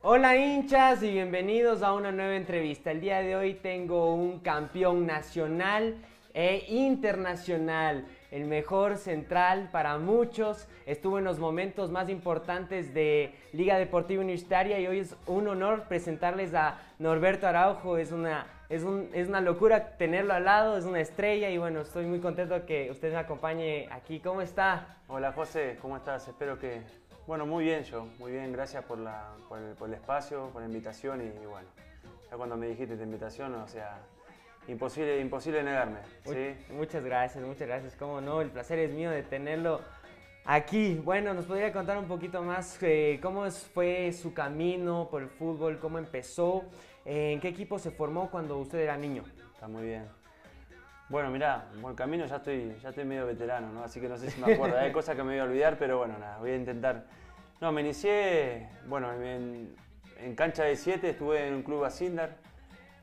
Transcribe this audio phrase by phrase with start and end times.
[0.00, 2.90] Hola hinchas y bienvenidos a una nueva entrevista.
[2.92, 5.96] El día de hoy tengo un campeón nacional
[6.34, 10.68] e internacional, el mejor central para muchos.
[10.86, 15.84] Estuvo en los momentos más importantes de Liga Deportiva Universitaria y hoy es un honor
[15.88, 17.98] presentarles a Norberto Araujo.
[17.98, 21.80] Es una, es, un- es una locura tenerlo al lado, es una estrella y bueno,
[21.80, 24.20] estoy muy contento que usted me acompañe aquí.
[24.20, 24.96] ¿Cómo está?
[25.08, 26.28] Hola José, ¿cómo estás?
[26.28, 26.82] Espero que...
[27.28, 30.62] Bueno, muy bien yo, muy bien, gracias por, la, por, el, por el espacio, por
[30.62, 31.68] la invitación y, y bueno,
[32.30, 33.98] ya cuando me dijiste esta invitación, o sea,
[34.66, 36.56] imposible, imposible negarme, ¿sí?
[36.70, 37.94] Mu- Muchas gracias, muchas gracias.
[37.96, 39.82] Cómo no, el placer es mío de tenerlo
[40.46, 40.94] aquí.
[41.04, 45.78] Bueno, nos podría contar un poquito más eh, cómo fue su camino por el fútbol,
[45.78, 46.64] cómo empezó,
[47.04, 49.22] eh, en qué equipo se formó cuando usted era niño.
[49.52, 50.08] Está muy bien.
[51.10, 53.82] Bueno, mirá, buen camino, ya estoy, ya estoy medio veterano, ¿no?
[53.82, 55.96] Así que no sé si me acuerdo, hay cosas que me voy a olvidar, pero
[55.96, 57.06] bueno, nada, voy a intentar.
[57.62, 59.74] No, me inicié, bueno, en,
[60.18, 62.36] en cancha de 7 estuve en un club Asindar,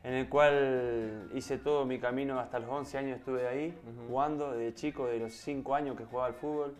[0.04, 3.76] en el cual hice todo mi camino hasta los 11 años estuve ahí,
[4.06, 6.76] jugando desde chico, de los 5 años que jugaba al fútbol.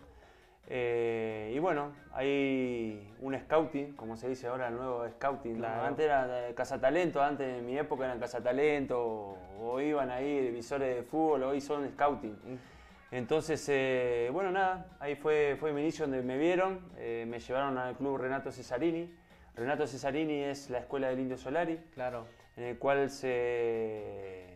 [0.69, 5.55] Eh, y bueno, hay un scouting, como se dice ahora, el nuevo scouting.
[5.57, 5.83] Claro.
[5.83, 11.03] Antes era cazatalento, antes en mi época eran cazatalento, o, o iban ahí visores de
[11.03, 12.37] fútbol, hoy son scouting.
[13.11, 17.77] Entonces, eh, bueno, nada, ahí fue, fue mi inicio donde me vieron, eh, me llevaron
[17.77, 19.15] al club Renato Cesarini.
[19.55, 22.25] Renato Cesarini es la escuela del Indio Solari, Claro.
[22.57, 24.46] en el cual se...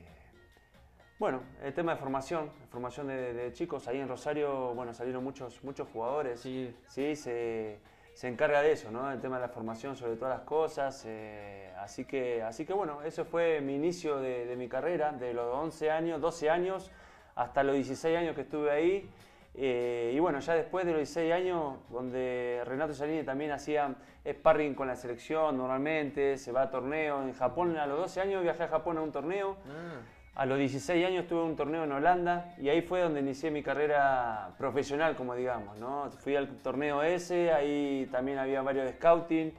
[1.22, 5.64] Bueno, el tema de formación, formación de, de chicos, ahí en Rosario, bueno, salieron muchos,
[5.64, 6.40] muchos jugadores.
[6.40, 6.76] Sí.
[6.88, 7.78] Sí, se,
[8.16, 9.12] se encarga de eso, ¿no?
[9.12, 11.04] El tema de la formación sobre todas las cosas.
[11.06, 15.36] eh, así, que, así que bueno, eso fue mi inicio de, de mi carrera, de
[15.36, 16.90] los 11 años, 12 años,
[17.36, 19.08] hasta los 16 años que estuve ahí.
[19.54, 23.94] Eh, y bueno, ya después de los 16 años, donde Renato Salini también hacía
[24.28, 27.24] sparring con la selección normalmente, se va a torneos.
[27.28, 29.58] En Japón, a los 12 años viajé a Japón a un torneo.
[29.70, 30.00] Ah,
[30.34, 33.62] A los 16 años tuve un torneo en Holanda y ahí fue donde inicié mi
[33.62, 36.10] carrera profesional, como digamos, ¿no?
[36.20, 39.54] Fui al torneo ese, ahí también había varios de scouting,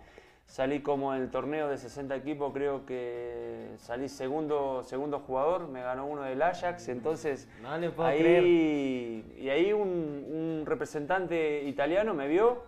[0.47, 5.83] salí como en el torneo de 60 equipos, creo que salí segundo, segundo jugador, me
[5.83, 8.45] ganó uno del Ajax, entonces no le puedo ahí, creer.
[8.45, 12.63] y ahí un, un representante italiano me vio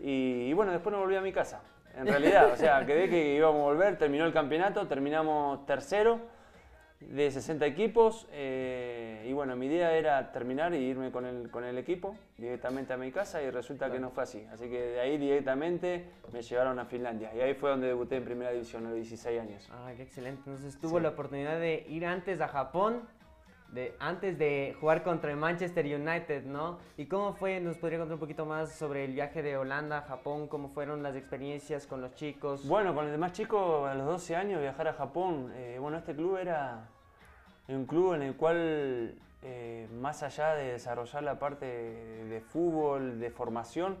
[0.00, 1.60] y, y bueno, después no volví a mi casa.
[1.94, 6.32] En realidad, o sea, quedé que íbamos a volver, terminó el campeonato, terminamos tercero
[7.10, 11.64] de 60 equipos eh, y bueno, mi idea era terminar y irme con el, con
[11.64, 14.46] el equipo directamente a mi casa y resulta que no fue así.
[14.52, 18.24] Así que de ahí directamente me llevaron a Finlandia y ahí fue donde debuté en
[18.24, 19.68] primera división a los 16 años.
[19.72, 20.42] Ah, qué excelente.
[20.46, 21.02] Entonces tuvo Sí.
[21.02, 23.02] la oportunidad de ir antes a Japón,
[23.72, 26.78] de, antes de jugar contra el Manchester United, ¿no?
[26.96, 27.58] ¿Y cómo fue?
[27.60, 30.46] ¿Nos podría contar un poquito más sobre el viaje de Holanda a Japón?
[30.46, 32.68] ¿Cómo fueron las experiencias con los chicos?
[32.68, 35.50] Bueno, con el demás chico, a los 12 años, viajar a Japón.
[35.56, 36.88] eh, bueno, este club era
[37.68, 43.30] un club en el cual, eh, más allá de desarrollar la parte de, fútbol, de
[43.30, 43.96] formación,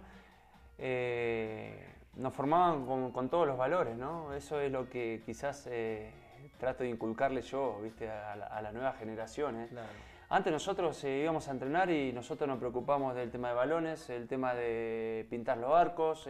[0.78, 1.86] eh,
[2.16, 4.32] nos formaban con, con todos los valores, ¿no?
[4.34, 6.10] Eso es lo que quizás eh,
[6.58, 8.10] trato de inculcarle yo, ¿viste?
[8.10, 9.70] A, la- a las nuevas generaciones.
[9.70, 9.88] Claro.
[10.30, 14.54] Antes nosotros íbamos a entrenar y nosotros nos preocupamos del tema de balones, el tema
[14.54, 16.26] de pintar los arcos,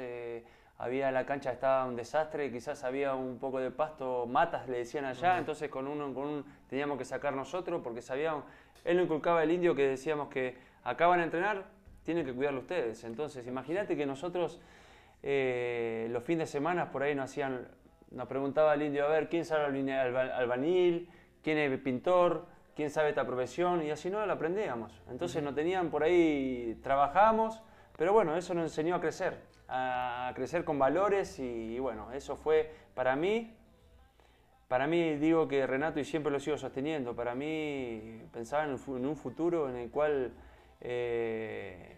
[0.85, 5.05] había la cancha estaba un desastre, quizás había un poco de pasto, matas le decían
[5.07, 8.45] allá, entonces con uno con un teníamos que sacar nosotros porque sabíamos,
[8.85, 11.65] él nos inculcaba el indio que decíamos que acaban de entrenar,
[12.05, 13.03] tienen que cuidarlo ustedes.
[13.05, 14.61] Entonces, imagínate que nosotros
[15.23, 17.67] eh, los fines de semana por ahí nos hacían,
[18.11, 21.09] nos preguntaba el indio, a ver, ¿quién sabe alba- alba- albañil?
[21.43, 22.47] ¿Quién es pintor?
[22.77, 23.83] ¿Quién sabe esta profesión?
[23.83, 24.93] Y así no la aprendíamos.
[25.11, 27.63] Entonces no tenían por ahí, trabajamos,
[27.97, 29.39] pero bueno, eso nos enseñó a crecer,
[29.69, 33.55] a crecer con valores y, bueno, eso fue para mí,
[34.69, 39.17] para mí digo que Renato y siempre lo sigo sosteniendo, para mí pensaba en un,
[39.17, 40.33] futuro en el cual
[40.81, 41.97] eh,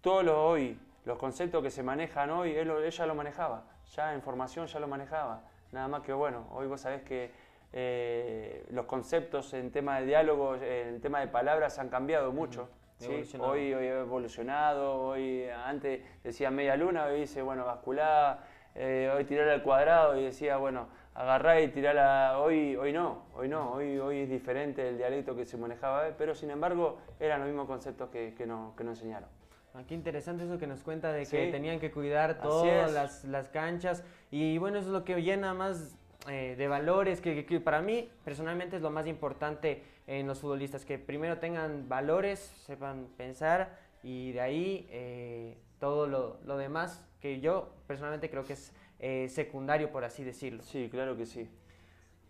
[0.00, 4.22] todo lo hoy, los conceptos que se manejan hoy, él, ella lo manejaba, ya en
[4.22, 5.42] formación ya lo manejaba,
[5.72, 7.30] nada más que bueno, hoy vos sabés que
[7.72, 12.68] eh, los conceptos en tema de diálogo, en tema de palabras han cambiado mucho.
[12.98, 13.06] ¿Sí?
[13.50, 18.40] Hoy, hoy ha evolucionado, hoy antes decía media luna, hoy dice, bueno, bascular,
[18.74, 23.48] eh, hoy tirar al cuadrado y decía, bueno, agarrá y tirarla, hoy, hoy no, hoy
[23.48, 27.48] no, hoy, hoy es diferente el dialecto que se manejaba, pero sin embargo eran los
[27.48, 29.28] mismos conceptos que, que, no- que nos enseñaron.
[29.74, 31.50] Ah, qué interesante eso que nos cuenta de que Sí.
[31.50, 35.98] tenían que cuidar todas las, las canchas y bueno, eso es lo que llena más
[36.28, 40.84] eh, de valores, que, que para mí personalmente es lo más importante en los futbolistas,
[40.84, 47.40] que primero tengan valores, sepan pensar y de ahí eh, todo lo, lo demás que
[47.40, 50.62] yo personalmente creo que es eh, secundario, por así decirlo.
[50.62, 51.48] Sí, claro que sí.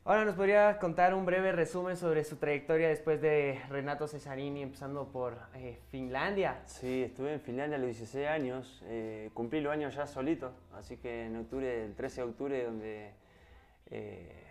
[0.05, 5.09] Ahora nos podría contar un breve resumen sobre su trayectoria después de Renato Cesarini, empezando
[5.09, 6.63] por eh, Finlandia.
[6.67, 10.97] Sí, estuve en Finlandia a los 16 años, eh, cumplí los años ya solito, así
[10.97, 13.11] que en octubre, el 13 de octubre, donde,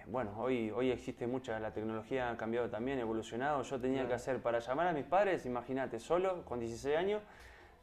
[0.07, 4.41] bueno, hoy, hoy existe mucha, la tecnología ha cambiado también, evolucionado, yo tenía que hacer
[4.41, 7.21] para llamar a mis padres, imagínate, solo, con 16 años,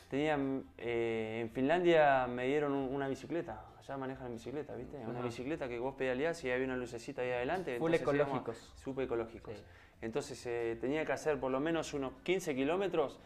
[0.08, 0.38] tenía,
[0.78, 4.98] en Finlandia me dieron una bicicleta, allá manejan en bicicleta, ¿viste?
[5.06, 7.78] Una bicicleta que vos pedaleás y había una lucecita ahí adelante.
[7.78, 8.72] Full ecológicos.
[8.76, 9.62] Súper ecológicos.
[10.00, 13.20] Entonces eh, tenía que hacer por lo menos unos 15 kilómetros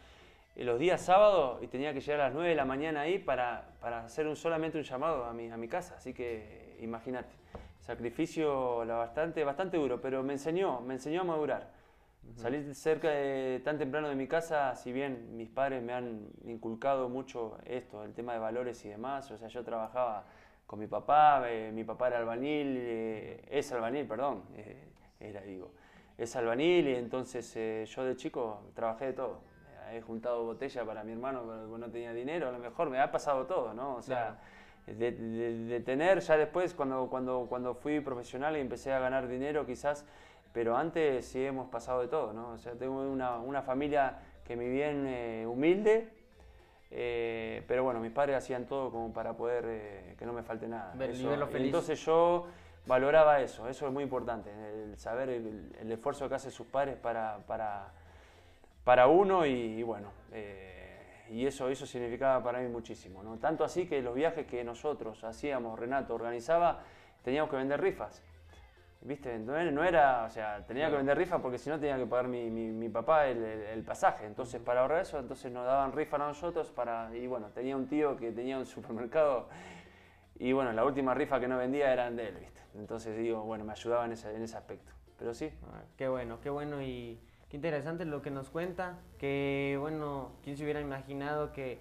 [0.55, 3.19] eh, los días sábados y tenía que llegar a las 9 de la mañana ahí
[3.19, 5.95] para, para hacer un, solamente un llamado a mi, a mi casa.
[5.97, 7.33] Así que imagínate,
[7.87, 11.71] sacrificio la bastante, bastante duro, pero me enseñó, me enseñó a madurar.
[12.35, 17.07] Salir cerca de, tan temprano de mi casa, si bien mis padres me han inculcado
[17.07, 20.25] mucho esto, el tema de valores y demás, o sea, yo trabajaba
[20.65, 24.89] con mi papá, eh, mi papá era albanil, eh, es albanil, perdón, eh,
[25.21, 25.71] era digo,
[26.17, 27.53] es albanil y entonces
[27.89, 29.39] yo de chico trabajé de todo.
[29.93, 33.09] He juntado botella para mi hermano porque no tenía dinero, a lo mejor me ha
[33.09, 33.95] pasado todo, ¿no?
[33.95, 34.37] O sea,
[34.87, 40.05] de, tener ya después, cuando, cuando, cuando fui profesional y empecé a ganar dinero quizás,
[40.53, 42.51] pero antes sí hemos pasado de todo, ¿no?
[42.51, 46.09] O sea, tengo una, una familia que me bien humilde,
[46.89, 50.67] eh, pero bueno, mis padres hacían todo como para poder eh, que no me falte
[50.67, 50.93] nada.
[51.67, 52.47] Entonces yo
[52.85, 57.39] valoraba eso, eso es muy importante, el saber el, esfuerzo que hacen sus padres para,
[57.45, 57.91] para,
[58.85, 60.76] para uno y, bueno, eh,
[61.29, 63.23] y eso, eso significaba para mí muchísimo.
[63.23, 63.37] ¿no?
[63.37, 66.79] Tanto así que los viajes que nosotros hacíamos, Renato organizaba,
[67.23, 68.23] teníamos que vender rifas.
[69.01, 69.37] ¿Viste?
[69.37, 72.49] No era, o sea, tenía que vender rifas porque si no tenía que pagar mi,
[72.49, 74.25] mi, papá el, pasaje.
[74.25, 77.15] Entonces, para ahorrar eso, entonces nos daban rifas a nosotros para.
[77.15, 79.47] Y bueno, tenía un tío que tenía un supermercado
[80.39, 82.61] y bueno, la última rifa que no vendía eran de él, ¿viste?
[82.75, 84.91] Entonces digo, bueno, me ayudaba en ese, en ese aspecto.
[85.17, 85.51] Pero sí.
[85.63, 87.19] Ah, qué bueno, qué bueno y
[87.49, 88.99] qué interesante lo que nos cuenta.
[89.19, 91.79] Que bueno, quién se hubiera imaginado que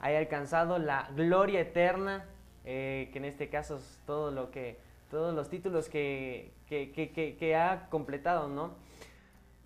[0.00, 2.24] haya alcanzado la gloria eterna,
[2.64, 4.78] eh, que en este caso es todo lo que
[5.10, 8.72] todos los títulos que, que, ha completado, ¿no?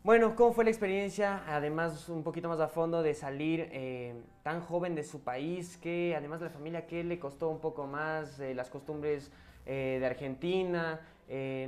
[0.05, 1.43] Bueno, ¿cómo fue la experiencia?
[1.49, 6.15] Además, un poquito más a fondo de salir eh, tan joven de su país, que
[6.17, 8.39] además de la familia, ¿qué le costó un poco más?
[8.39, 9.33] Eh, las costumbres
[9.65, 11.01] de Argentina,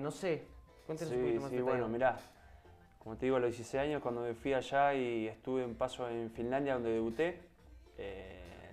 [0.01, 0.47] no sé,
[0.87, 1.51] cuéntenos un poquito más.
[1.51, 2.17] Sí, bueno, mirá,
[3.05, 6.09] como te digo, a los 16 años cuando me fui allá y estuve en paso
[6.09, 7.39] en Finlandia donde debuté,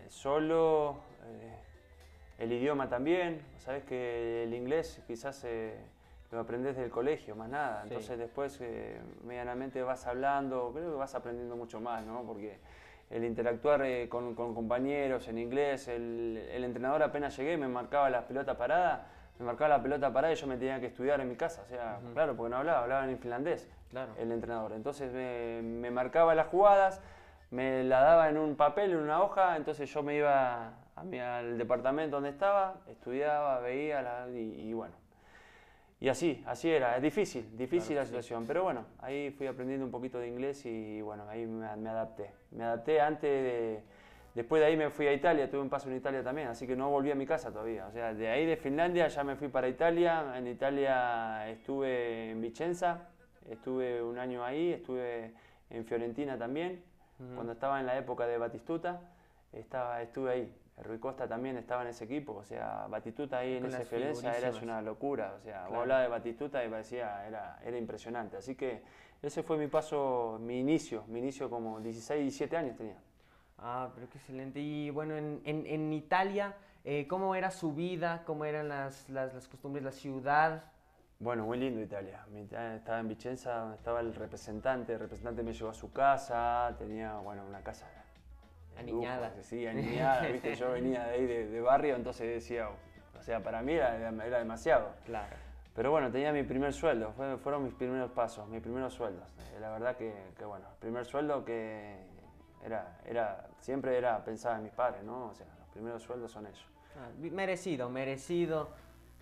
[0.09, 1.01] solo
[2.41, 5.75] el idioma también, sabes que el inglés quizás eh,
[6.31, 7.83] lo aprendes del colegio, más nada.
[7.83, 12.23] Entonces después eh, medianamente vas hablando, creo que vas aprendiendo mucho más, ¿no?
[12.23, 12.57] Porque
[13.11, 18.57] el interactuar eh, con, compañeros en inglés, el, entrenador apenas llegué me marcaba la pelota
[18.57, 19.07] parada,
[19.37, 21.61] me marcaba la pelota parada y yo me tenía que estudiar en mi casa.
[21.61, 24.13] O sea, claro, porque no hablaba, hablaba en finlandés claro.
[24.17, 24.73] el entrenador.
[24.73, 27.01] Entonces me, me marcaba las jugadas,
[27.51, 32.17] me la daba en un papel, en una hoja, entonces yo me iba al departamento
[32.17, 34.95] donde estaba, estudiaba, veía y, bueno.
[35.99, 39.91] Y así, así era, es difícil, difícil la situación, pero bueno, ahí fui aprendiendo un
[39.91, 42.31] poquito de inglés y bueno, ahí me, adapté.
[42.51, 43.83] Me adapté antes de,
[44.33, 46.75] después de ahí me fui a Italia, tuve un paso en Italia también, así que
[46.75, 47.85] no volví a mi casa todavía.
[47.85, 52.41] O sea, de ahí de Finlandia ya me fui para Italia, en Italia estuve en
[52.41, 53.10] Vicenza,
[53.49, 55.33] estuve un año ahí, estuve
[55.69, 56.83] en Fiorentina también,
[57.35, 59.01] cuando estaba en la época de Batistuta,
[59.53, 60.55] estaba, estuve ahí.
[60.83, 64.51] Rui Costa también estaba en ese equipo, o sea, Batistuta ahí en esa experiencia era
[64.63, 68.81] una locura, o sea, vos hablabas de Batistuta y parecía, era, era impresionante, así que
[69.21, 72.97] ese fue mi paso, mi inicio, mi inicio como 16, 17 años tenía.
[73.59, 74.59] Ah, pero qué excelente.
[74.59, 78.23] Y bueno, en, en, en Italia, eh, ¿cómo era su vida?
[78.25, 80.70] ¿Cómo eran las, las, las, costumbres, la ciudad?
[81.21, 82.25] Bueno, muy lindo Italia.
[82.73, 84.93] Estaba en Vicenza, estaba el representante.
[84.93, 87.85] El representante me llevó a su casa, tenía, bueno, una casa
[88.75, 89.31] Aniñada.
[89.43, 93.73] sí, aniñada, viste, yo venía de ahí de, barrio, entonces decía, o sea, para mí
[93.73, 94.95] era, era, demasiado.
[95.05, 95.35] Claro.
[95.75, 99.31] Pero bueno, tenía mi primer sueldo, fueron mis primeros pasos, mis primeros sueldos.
[99.53, 101.97] Eh, la verdad que, que, bueno, primer sueldo que
[102.65, 105.27] era, era, siempre era pensar en mis padres, ¿no?
[105.27, 106.65] O sea, los primeros sueldos son ellos.
[106.97, 108.69] Ah, merecido, merecido.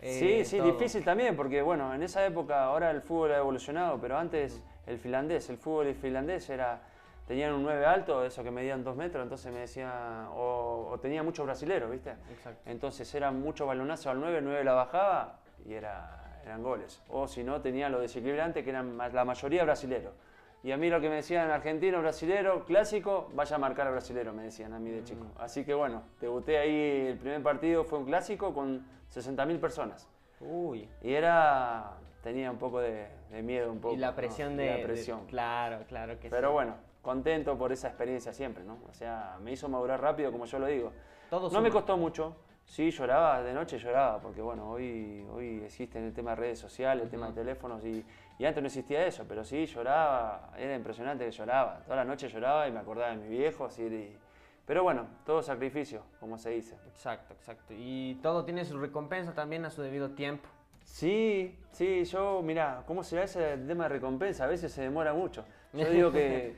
[0.01, 3.99] Sí, eh, sí, difícil también, porque bueno, en esa época ahora el fútbol ha evolucionado,
[3.99, 6.81] pero antes el finlandés, el fútbol finlandés era
[7.29, 11.45] tenían un 9 alto, eso que medían 2 metros, entonces me decía, o, tenía muchos
[11.45, 12.15] brasileros, ¿viste?
[12.31, 12.59] Exacto.
[12.65, 17.03] Entonces era mucho balonazo al 9, el 9 la bajaba y era, eran goles.
[17.07, 20.13] O si no, tenía los desequilibrantes que eran la mayoría brasileros.
[20.61, 24.33] Y a mí lo que me decían argentino, brasilero, clásico, vaya a marcar a brasilero,
[24.33, 25.23] me decían a mí de chico.
[25.23, 25.41] Mm.
[25.41, 30.09] Así que bueno, debuté ahí, el primer partido fue un clásico con 60.000 personas.
[30.41, 30.89] Uy.
[31.01, 33.93] Y era, tenía un poco de, de miedo, un poco.
[33.93, 34.15] Y la ¿no?
[34.17, 35.25] presión Y de, La de- presión.
[35.27, 36.29] claro, claro que sí.
[36.29, 38.77] Pero bueno, contento por esa experiencia siempre, ¿no?
[38.89, 40.91] O sea, me hizo madurar rápido, como yo lo digo.
[41.29, 42.35] Todo no me costó mucho.
[42.65, 47.03] Sí, lloraba, de noche lloraba, porque bueno, hoy, hoy existe el tema de redes sociales,
[47.05, 48.05] el tema de teléfonos, y,
[48.39, 51.81] y antes no existía eso, pero sí, lloraba, era impresionante que lloraba.
[51.84, 54.17] Toda la noche lloraba y me acordaba de mi viejo, así, y-
[54.65, 56.75] pero bueno, todo sacrificio, como se dice.
[56.88, 57.74] Exacto, exacto.
[57.77, 60.48] Y todo tiene su recompensa también a su debido tiempo.
[60.86, 64.46] Sí, sí, yo, mira, ¿cómo será ese tema de recompensa?
[64.46, 65.43] A veces se demora mucho.
[65.74, 66.55] Yo digo que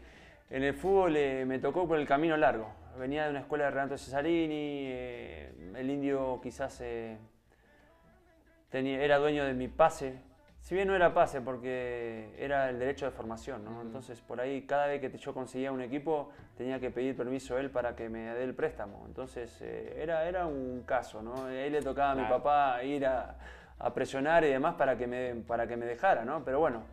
[0.50, 2.72] en el fútbol eh, me tocó por el camino largo.
[3.00, 7.18] Venía de una escuela de Renato Cesarini, eh, el indio quizás eh,
[8.70, 10.20] tenía, era dueño de mi pase.
[10.62, 13.82] Si bien no era pase, porque era el derecho de formación, ¿no?
[13.82, 17.60] Entonces, por ahí, cada vez que yo conseguía un equipo, tenía que pedir permiso a
[17.60, 19.04] él para que me dé el préstamo.
[19.08, 21.46] Entonces, eh, era, era un caso, ¿no?
[21.46, 23.36] A él le tocaba a mi papá ir a,
[23.80, 26.46] a presionar y demás para que, me, para que me dejara, ¿no?
[26.46, 26.84] Pero bueno,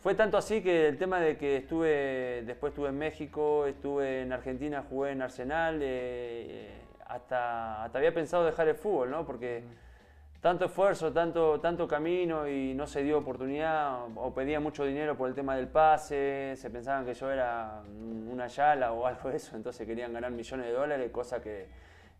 [0.00, 4.32] fue tanto así que el tema de que estuve, después estuve en México, estuve en
[4.32, 6.72] Argentina, jugué en Arsenal, eh,
[7.06, 9.24] hasta, hasta había pensado dejar el fútbol, ¿no?
[9.24, 9.62] Porque
[10.40, 15.28] tanto esfuerzo, tanto, tanto camino y no se dio oportunidad, o pedía mucho dinero por
[15.28, 17.82] el tema del pase, se pensaban que yo era
[18.30, 21.66] una yala o algo de eso, entonces querían ganar millones de dólares, cosa que,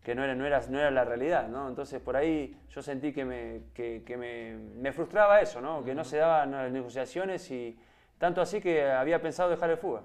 [0.02, 1.68] que no, era, no, era, no era la realidad, ¿no?
[1.68, 5.84] Entonces por ahí yo sentí que me, que, que me, me frustraba eso, ¿no?
[5.84, 7.78] Que no se daban las negociaciones y
[8.18, 10.02] tanto así que había pensado dejar el fútbol.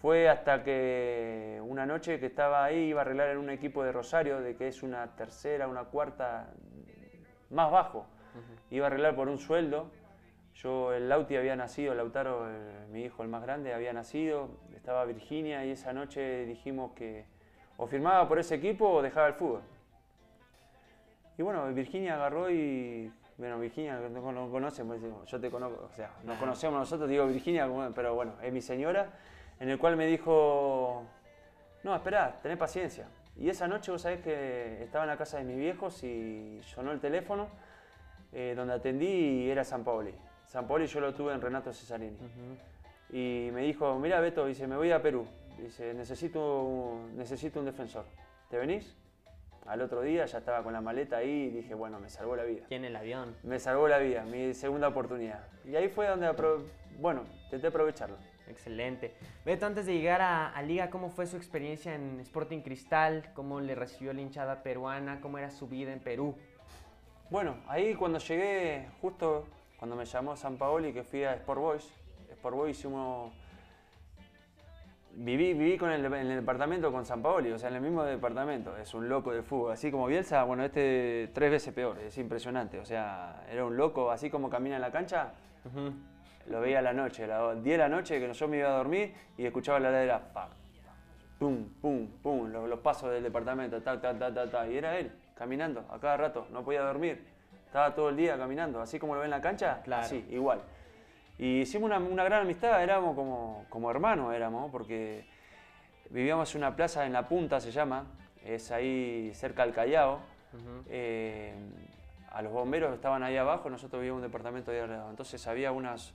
[0.00, 3.92] Fue hasta que una noche que estaba ahí, iba a arreglar en un equipo de
[3.92, 6.48] Rosario, de que es una tercera, una cuarta,
[7.50, 8.06] más bajo.
[8.70, 9.90] Iba a arreglar por un sueldo.
[10.54, 15.04] Yo, el Lauti había nacido, Lautaro, el- mi hijo el más grande, había nacido, estaba
[15.04, 17.24] Virginia y esa noche dijimos que
[17.76, 19.62] o firmaba por ese equipo o dejaba el fútbol.
[21.38, 23.12] Y bueno, Virginia agarró y.
[23.38, 27.26] Bueno, Virginia no, no conoce, pues, yo te conozco, o sea, nos conocemos nosotros, digo
[27.26, 29.08] Virginia, pero bueno, es mi señora,
[29.58, 31.04] en el cual me dijo:
[31.82, 33.06] No, esperá, tené paciencia.
[33.36, 36.92] Y esa noche, vos sabés que estaba en la casa de mis viejos y sonó
[36.92, 37.48] el teléfono,
[38.32, 40.14] eh, donde atendí y era San Paoli.
[40.46, 42.16] San Paoli yo lo tuve en Renato Cesarini.
[43.10, 45.26] Y me dijo, mira Beto, dice, me voy a Perú.
[45.58, 48.04] Dice, necesito, necesito un defensor.
[48.48, 48.96] ¿Te venís?
[49.66, 52.44] Al otro día ya estaba con la maleta ahí y dije, bueno, me salvó la
[52.44, 52.64] vida.
[52.66, 53.36] Tiene el avión.
[53.42, 55.46] Me salvó la vida, mi segunda oportunidad.
[55.64, 56.32] Y ahí fue donde,
[56.98, 58.16] bueno, intenté aprovecharlo.
[58.50, 59.14] Excelente.
[59.44, 63.30] Beto, antes de llegar a, a Liga, ¿cómo fue su experiencia en Sporting Cristal?
[63.34, 65.20] ¿Cómo le recibió la hinchada peruana?
[65.20, 66.36] ¿Cómo era su vida en Perú?
[67.30, 69.46] Bueno, ahí cuando llegué, justo
[69.78, 71.90] cuando me llamó San Paoli, que fui a Sport Boys,
[72.32, 73.32] Sport Boys hicimos...
[75.12, 78.04] Viví, viví con el, en el departamento con San Paoli, o sea, en el mismo
[78.04, 78.76] departamento.
[78.76, 79.72] Es un loco de fútbol.
[79.72, 82.78] Así como Bielsa, bueno, este tres veces peor, es impresionante.
[82.78, 85.32] O sea, era un loco, así como camina en la cancha,
[86.50, 88.68] lo veía a la noche, a las 10 de la noche, que yo me iba
[88.68, 90.48] a dormir y escuchaba la ladera, pa,
[91.38, 94.66] pum, pum, pum, los, los pasos del departamento, ta, ta, ta, ta, ta.
[94.68, 97.24] Y era él, caminando, a cada rato, no podía dormir.
[97.66, 100.02] Estaba todo el día caminando, así como lo ve en la cancha, Claro.
[100.04, 100.60] así, igual.
[101.38, 105.24] Y hicimos una, una gran amistad, éramos como, como hermanos, éramos, porque
[106.10, 108.04] vivíamos en una plaza en La Punta, se llama,
[108.44, 110.18] es ahí cerca del Callao.
[110.88, 111.54] Eh,
[112.32, 115.10] a los bomberos estaban ahí abajo, nosotros vivíamos en un departamento de al lado.
[115.10, 116.12] Entonces había unas,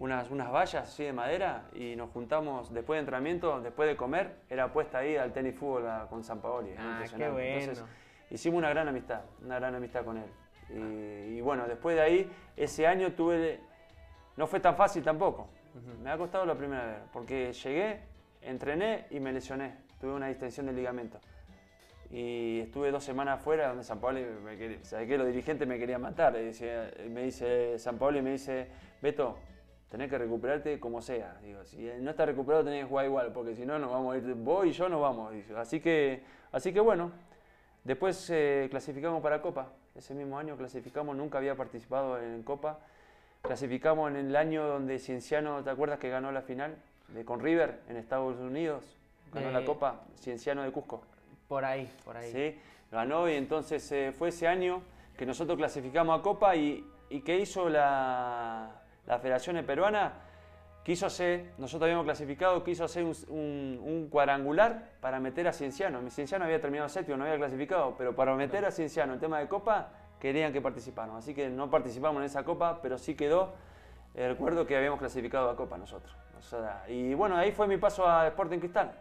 [0.00, 4.34] unas, unas vallas así de madera y nos juntamos después de entrenamiento, después de comer,
[4.48, 6.70] era puesta ahí al tenis fútbol a- con San Paoli.
[6.76, 7.88] Ah, qué Entonces, bueno.
[8.30, 10.30] hicimos una gran amistad, una gran amistad con él.
[10.70, 13.60] Y, y bueno, después de ahí, ese año tuve,
[14.36, 15.48] no fue tan fácil tampoco.
[16.02, 18.00] Me ha costado la primera vez, porque llegué,
[18.42, 19.76] entrené y me lesioné.
[20.00, 21.20] Tuve una distensión del ligamento.
[22.10, 25.16] Y estuve dos semanas afuera donde San Pablo, me quería, ¿sabes qué?
[25.16, 26.34] Los dirigentes me querían matar.
[26.36, 28.66] Y decía- me dice San Pablo y me dice,
[29.00, 29.38] Beto,
[29.90, 31.36] tenés que recuperarte como sea.
[31.42, 34.18] Digo, si no estás recuperado tenés que jugar igual, porque si no nos vamos a
[34.18, 35.34] ir, vos y yo nos vamos.
[35.56, 37.10] Así que, así que bueno,
[37.84, 39.68] después eh, clasificamos para Copa.
[39.96, 42.78] Ese mismo año clasificamos, nunca había participado en Copa.
[43.42, 46.76] Clasificamos en el año donde Cienciano, ¿te acuerdas que ganó la final
[47.08, 48.96] de, con River en Estados Unidos?
[49.34, 51.02] Ganó la Eh, Copa, Cienciano de Cusco.
[51.48, 52.30] Por ahí, por ahí.
[52.30, 52.58] ¿sí?
[52.92, 54.82] Ganó y entonces eh, fue ese año
[55.16, 58.79] que nosotros clasificamos a Copa y, y ¿qué hizo la,
[59.10, 60.12] la Federación Peruana?
[60.84, 66.00] Quiso hacer, nosotros habíamos clasificado, quiso hacer un, un- un cuadrangular para meter a Cienciano.
[66.00, 69.38] Mi Cienciano había terminado séptimo, no había clasificado, pero para meter a Cienciano en tema
[69.40, 69.88] de Copa
[70.18, 71.22] querían que participáramos.
[71.24, 73.52] Así que no participamos en esa Copa, pero sí quedó
[74.14, 76.16] recuerdo que habíamos clasificado a Copa nosotros.
[76.88, 78.92] y bueno, ahí fue mi paso a Sporting Cristal.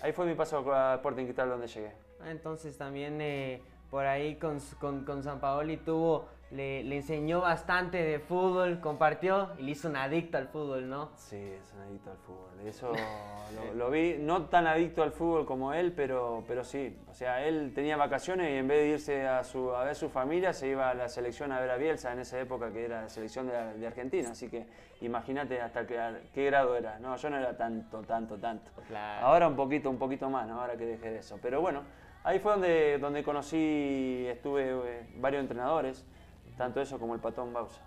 [0.00, 1.92] Ahí fue mi paso a Sporting Cristal donde llegué.
[2.20, 8.02] Ah, entonces también eh, por ahí con, con, con San Paoli tuvo le, enseñó bastante
[8.02, 11.10] de fútbol, compartió y le hizo un adicto al fútbol, ¿no?
[11.16, 12.66] Sí, es un adicto al fútbol.
[12.66, 12.92] Eso
[13.76, 16.98] lo, vi, no tan adicto al fútbol como él, pero, pero sí.
[17.08, 20.08] O sea, él tenía vacaciones y en vez de irse a, su, a ver su
[20.08, 23.02] familia, se iba a la selección a ver a Bielsa en esa época que era
[23.02, 24.30] la selección de, Argentina.
[24.30, 24.66] Así que
[25.02, 26.00] imagínate hasta qué,
[26.32, 26.98] qué grado era.
[26.98, 28.70] No, yo no era tanto, tanto, tanto.
[29.20, 30.60] Ahora un poquito, un poquito más, ¿no?
[30.60, 31.38] Ahora que dejé de eso.
[31.42, 31.82] Pero bueno,
[32.28, 36.04] ahí fue donde, donde conocí, estuve eh, varios entrenadores
[36.58, 37.80] tanto eso como el patón Bausa.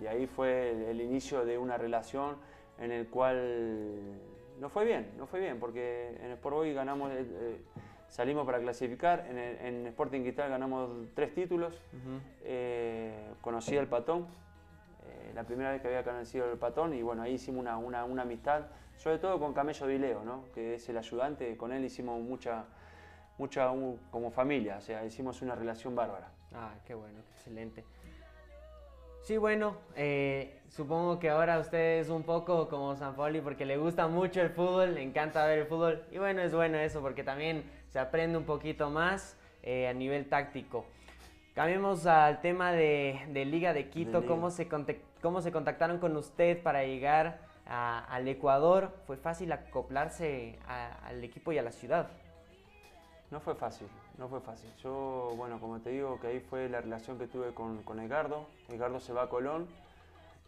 [0.00, 2.36] Y ahí fue el, inicio de una relación
[2.78, 4.20] en el cual
[4.60, 7.60] no fue bien, no fue bien, porque en Sport Boy ganamos, eh, eh,
[8.06, 11.82] salimos para clasificar, en, Sporting Cristal ganamos tres títulos,
[12.44, 14.26] eh, conocí al patón,
[15.34, 18.66] la primera vez que había conocido el patón, y bueno, ahí hicimos una, una, amistad,
[18.96, 20.44] sobre todo con Camello Vileo, ¿no?
[20.54, 22.64] que es el ayudante, con él hicimos mucha,
[23.40, 23.70] mucha
[24.10, 26.28] como familia, o sea, hicimos una relación bárbara.
[26.54, 27.84] Ah, qué bueno, excelente.
[29.22, 33.78] Sí, bueno, eh, supongo que ahora usted es un poco como San Pauli porque le
[33.78, 37.24] gusta mucho el fútbol, le encanta ver el fútbol y bueno, es bueno eso porque
[37.24, 40.84] también se aprende un poquito más eh, a nivel táctico.
[41.54, 44.68] Cambiemos al tema de, Liga de Quito, ¿Cómo, se
[45.20, 48.92] ¿cómo se contactaron con usted para llegar al Ecuador?
[49.06, 52.08] ¿Fue fácil acoplarse al equipo y a la ciudad?
[53.30, 53.86] No fue fácil,
[54.18, 54.70] no fue fácil.
[54.82, 58.46] Yo, bueno, como te digo, que ahí fue la relación que tuve con, con Edgardo.
[58.68, 59.68] Edgardo se va a Colón,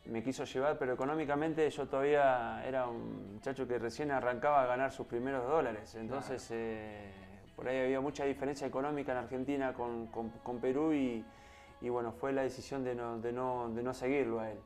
[0.07, 4.91] me quiso llevar, pero económicamente yo todavía era un muchacho que recién arrancaba a ganar
[4.91, 5.95] sus primeros dólares.
[5.95, 7.13] Entonces, eh,
[7.55, 11.25] por ahí había mucha diferencia económica en Argentina con, con, Perú y,
[11.81, 14.59] y, bueno, fue la decisión de no, de no, de no seguirlo a él.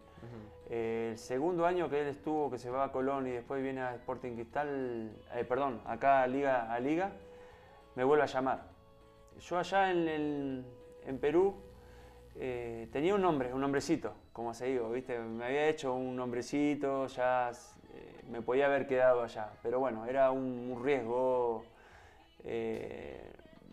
[0.71, 3.83] Eh, el segundo año que él estuvo, que se va a Colón y después viene
[3.83, 7.13] a Sporting Cristal, eh, perdón, acá a Liga, a Liga
[7.97, 8.63] me vuelve a llamar.
[9.41, 10.65] Yo allá en,
[11.21, 11.57] Perú
[12.37, 15.19] eh, tenía un nombre, un nombrecito, como se digo, ¿viste?
[15.19, 17.51] Me había hecho un nombrecito, ya
[17.95, 21.65] eh, me podía haber quedado allá, pero bueno, era un, riesgo.
[22.45, 23.33] Eh,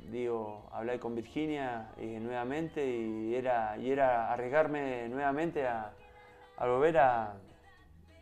[0.09, 5.91] digo, hablé con Virginia nuevamente y era, y era arriesgarme nuevamente a,
[6.59, 7.33] volver a,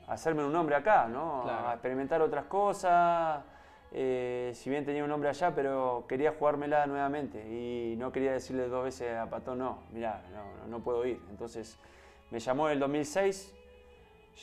[0.07, 1.47] hacerme un nombre acá, ¿no?
[1.47, 3.43] A experimentar otras cosas
[3.93, 8.69] eh, si bien tenía un nombre allá, pero quería jugármela nuevamente y no quería decirle
[8.69, 10.23] dos veces a Patón, no, mira,
[10.69, 11.19] no, puedo ir.
[11.29, 11.77] Entonces
[12.29, 13.53] me llamó en el 2006,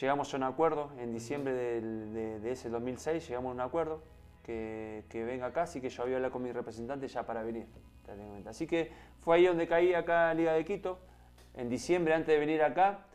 [0.01, 4.03] llegamos a un acuerdo, en diciembre de, ese 2006 llegamos a un acuerdo
[4.45, 7.67] que, venga acá, así que yo había hablado con mi representante ya para venir.
[8.47, 8.91] Así que
[9.23, 10.99] fue ahí donde caí acá en Liga de Quito,
[11.55, 13.07] en diciembre antes de venir acá,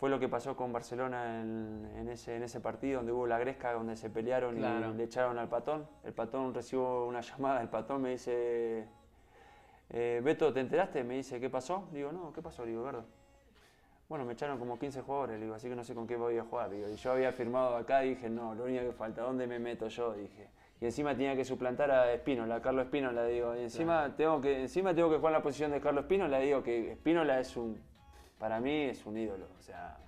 [0.00, 3.74] fue lo que pasó con Barcelona en, ese, en ese partido donde hubo la gresca,
[3.74, 5.86] donde se pelearon y le echaron al patón.
[6.02, 8.86] El patón recibió una llamada, el patón me dice,
[9.90, 11.04] eh, Beto, ¿te enteraste?
[11.04, 11.86] Me dice, ¿qué pasó?
[11.92, 12.64] Digo, no, ¿qué pasó?
[12.64, 13.04] Digo, verdad.
[14.08, 16.44] Bueno, me echaron como 15 jugadores, digo, así que no sé con qué voy a
[16.44, 16.70] jugar.
[16.70, 19.58] Digo, y yo había firmado acá y dije, no, lo único que falta, ¿dónde me
[19.58, 20.14] meto yo?
[20.14, 20.48] Dije.
[20.80, 23.54] Y encima tenía que suplantar a Espínola, a Carlos Espínola, digo.
[23.54, 26.62] Y encima, tengo que, encima tengo que jugar en la posición de Carlos Espínola, digo
[26.62, 27.89] que Espínola es un
[28.40, 29.46] para mí es un ídolo.
[29.58, 29.98] O sea,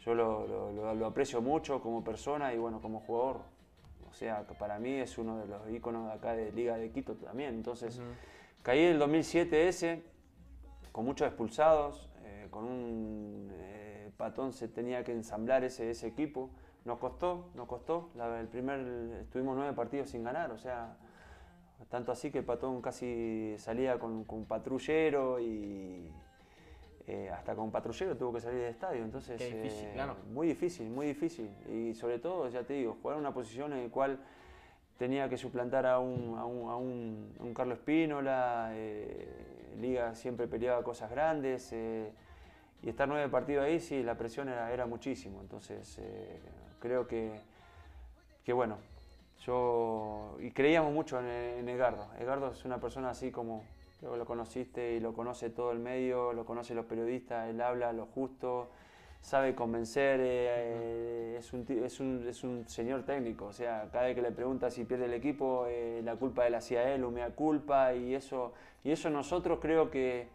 [0.00, 3.40] yo lo, aprecio mucho como persona y bueno, como jugador.
[4.10, 7.14] O sea, para mí es uno de los íconos de acá de Liga de Quito
[7.14, 7.54] también.
[7.54, 8.02] Entonces,
[8.62, 10.02] caí en el 2007 ese,
[10.90, 16.50] con muchos expulsados, eh, con un eh, patón se tenía que ensamblar ese, ese equipo.
[16.84, 18.10] Nos costó, nos costó.
[18.40, 18.80] el primer,
[19.20, 20.96] estuvimos nueve partidos sin ganar, o sea,
[21.88, 26.10] tanto así que el patón casi salía con, con patrullero y
[27.06, 29.02] eh, hasta con patrullero tuvo que salir del estadio.
[29.02, 30.16] Entonces, difícil, eh, claro.
[30.32, 31.50] muy difícil, muy difícil.
[31.68, 34.20] Y sobre todo, ya te digo, jugar una posición en la cual
[34.98, 39.26] tenía que suplantar a un, a un, a un, Carlos Espínola, eh,
[39.80, 41.72] Liga siempre peleaba cosas grandes.
[41.72, 45.40] y estar nueve partidos ahí, sí, la presión era, era muchísimo.
[45.40, 46.00] Entonces,
[46.78, 47.32] creo que,
[48.44, 48.78] que, bueno,
[49.44, 50.36] yo.
[50.40, 52.06] Y creíamos mucho en, en Edgardo.
[52.20, 53.64] Edgardo es una persona así como
[54.02, 58.06] lo conociste y lo conoce todo el medio, lo conoce los periodistas, él habla lo
[58.06, 58.68] justo,
[59.20, 64.16] sabe convencer, eh, es, un, es, un, es, un, señor técnico, o sea, cada vez
[64.16, 67.94] que le pregunta si pierde el equipo, eh, la culpa la hacía él me culpa,
[67.94, 70.26] y eso, y eso nosotros creo que,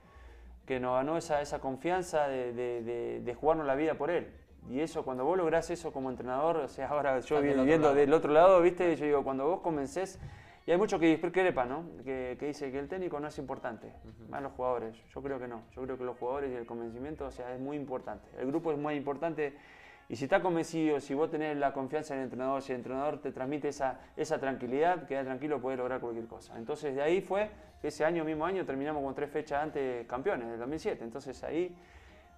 [0.66, 4.28] que nos ganó esa, esa confianza de, de, de, jugarnos la vida por él.
[4.70, 8.34] Y eso, cuando vos lográs eso como entrenador, o sea, ahora yo viendo del otro
[8.34, 8.96] lado, ¿viste?
[8.98, 10.20] Yo digo, cuando vos convencés
[10.68, 11.86] y hay mucho que discrepa, ¿no?
[12.04, 13.94] Que, que, dice que el técnico no es importante,
[14.28, 14.98] más los jugadores.
[15.16, 15.64] Yo creo que no.
[15.72, 18.28] Yo creo que los jugadores y el convencimiento, o sea, es muy importante.
[18.38, 19.56] El grupo es muy importante
[20.10, 23.22] Y si estás convencido, si vos tenés la confianza en el entrenador, si el entrenador
[23.22, 26.58] te transmite esa, esa tranquilidad, queda tranquilo, puedes lograr cualquier cosa.
[26.58, 27.50] Entonces de ahí fue,
[27.82, 31.02] ese año, mismo año, terminamos con tres fechas antes campeones, del 2007.
[31.02, 31.74] Entonces ahí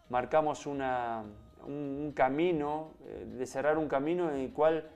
[0.09, 1.23] marcamos una,
[1.65, 4.87] un, camino, eh, de cerrar un camino en el cual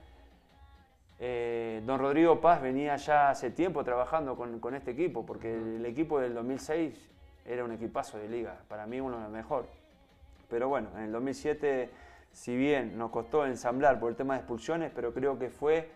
[1.18, 5.86] eh, don Rodrigo Paz venía ya hace tiempo trabajando con, con, este equipo, porque el
[5.86, 7.10] equipo del 2006
[7.44, 9.70] era un equipazo de liga, para mí uno de los mejores.
[10.48, 11.90] Pero bueno, en el 2007
[12.34, 15.88] si bien nos costó ensamblar por el tema de expulsiones, pero creo que fue,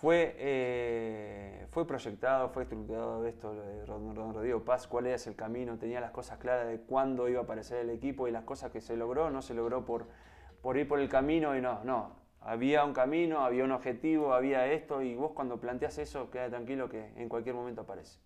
[0.00, 5.76] fue, eh, fue proyectado, fue estructurado esto de Don Rodrigo Paz, cuál es el camino,
[5.76, 8.80] tenía las cosas claras de cuándo iba a aparecer el equipo y las cosas que
[8.80, 10.06] se logró, no se logró por,
[10.62, 14.66] por ir por el camino y no, no, había un camino, había un objetivo, había
[14.66, 18.18] esto y vos cuando planteas eso, queda tranquilo que en cualquier momento aparece.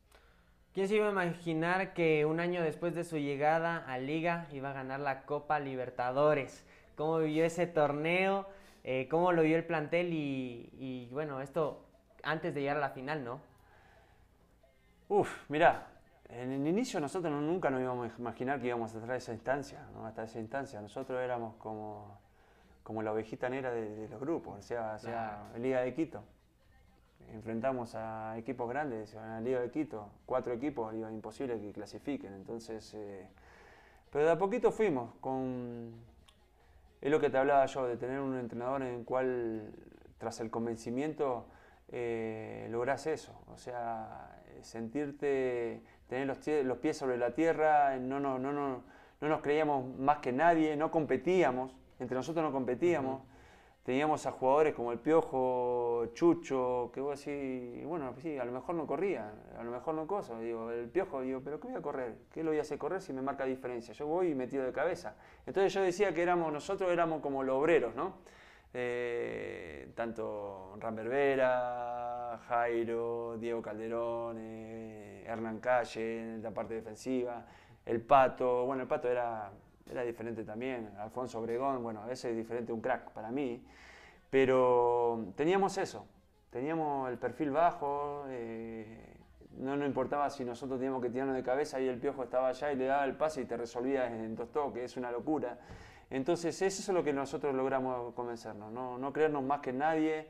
[0.73, 4.71] ¿Quién se iba a imaginar que un año después de su llegada a Liga iba
[4.71, 6.65] a ganar la Copa Libertadores?
[6.97, 8.47] cómo vivió ese torneo,
[8.85, 11.85] eh, cómo lo vio el plantel y, bueno, esto
[12.23, 13.41] antes de llegar a la final, ¿no?
[15.09, 15.89] Uf, mirá,
[16.29, 19.33] en el inicio nosotros nunca nos íbamos a imaginar que íbamos a estar a esa
[19.33, 20.07] instancia, ¿no?
[20.07, 20.81] hasta esa instancia.
[20.81, 22.21] Nosotros éramos como,
[22.83, 26.23] como la ovejita negra de, los grupos, o sea, sea Liga de Quito.
[27.33, 32.35] Enfrentamos a equipos grandes, en la Liga de Quito, cuatro equipos, iba imposible que clasifiquen.
[32.35, 33.27] Entonces, eh,
[34.11, 35.93] pero de a poquito fuimos con,
[37.01, 39.73] es lo que te hablaba yo, de tener un entrenador en el cual,
[40.19, 41.47] tras el convencimiento,
[41.91, 43.33] eh, logras eso.
[43.49, 48.83] O sea, sentirte, tener los, pies sobre la tierra, no, no, no, no,
[49.21, 53.23] no nos creíamos más que nadie, no competíamos, entre nosotros no competíamos
[53.83, 58.77] teníamos a jugadores como el Piojo, Chucho, que vos decís, bueno, sí, a lo mejor
[58.77, 60.39] no corría, a lo mejor no cosa.
[60.39, 62.15] Digo, el Piojo, digo, pero ¿qué voy a correr?
[62.33, 63.93] ¿Qué lo voy a hacer correr si me marca diferencia?
[63.95, 65.17] Yo voy metido de cabeza.
[65.47, 68.15] Entonces yo decía que éramos, nosotros éramos como los obreros, ¿no?
[68.75, 77.45] Eh, tanto Ramberbera, Jairo, Diego Calderón, eh, Hernán Calle en la parte defensiva,
[77.85, 79.51] el Pato, bueno, el Pato era
[79.91, 80.93] era diferente también.
[80.99, 83.65] Alfonso Obregón, bueno, ese es diferente, un crack para mí.
[84.31, 86.07] Pero teníamos eso,
[86.51, 89.17] teníamos el perfil bajo, eh,
[89.59, 92.73] no nos importaba si nosotros teníamos que tirarnos de cabeza y el piojo estaba allá
[92.73, 95.59] y le daba el pase y te resolvía en dos toques, es una locura.
[96.09, 100.29] Entonces eso es lo que nosotros logramos convencernos, no, no creernos más que nadie,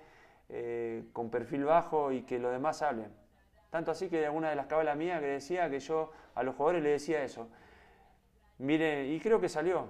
[0.48, 3.10] eh, con perfil bajo y que los demás hablen.
[3.70, 6.82] Tanto así que alguna de las cabalas mías que decía que yo a los jugadores
[6.82, 7.48] les decía eso,
[8.62, 9.88] Mire, y creo que salió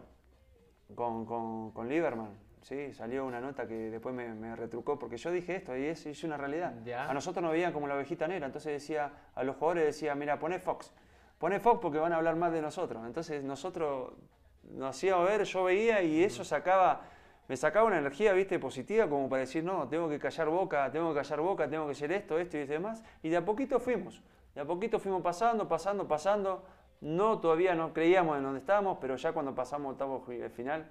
[0.95, 2.31] con, con, con Lieberman.
[2.63, 6.25] Sí, salió una nota que después me, retrucó porque yo dije esto y es, es
[6.25, 6.73] una realidad.
[6.97, 10.39] A nosotros nos veían como la ovejita negra, entonces decía, a los jugadores decía, mira,
[10.39, 10.91] pone Fox,
[11.39, 13.05] pone Fox porque van a hablar más de nosotros.
[13.05, 14.15] Entonces nosotros
[14.63, 17.03] nos hacíamos ver, yo veía y eso sacaba,
[17.49, 21.11] me sacaba una energía, viste, positiva como para decir, no, tengo que callar boca, tengo
[21.13, 23.05] que callar boca, tengo que hacer esto, esto y demás.
[23.23, 24.23] Y de a poquito fuimos,
[24.55, 26.65] de a poquito fuimos pasando, pasando, pasando
[27.03, 30.87] no, todavía no creíamos en donde estábamos, pero ya cuando pasamos octavo final,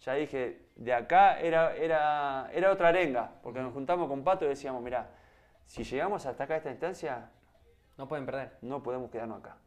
[0.00, 4.48] ya dije, de acá era, era, era otra arenga, porque nos juntamos con Pato y
[4.48, 5.10] decíamos, mirá,
[5.66, 7.30] si llegamos hasta acá a esta instancia...
[8.00, 8.56] No pueden perder.
[8.62, 9.58] No podemos quedarnos acá.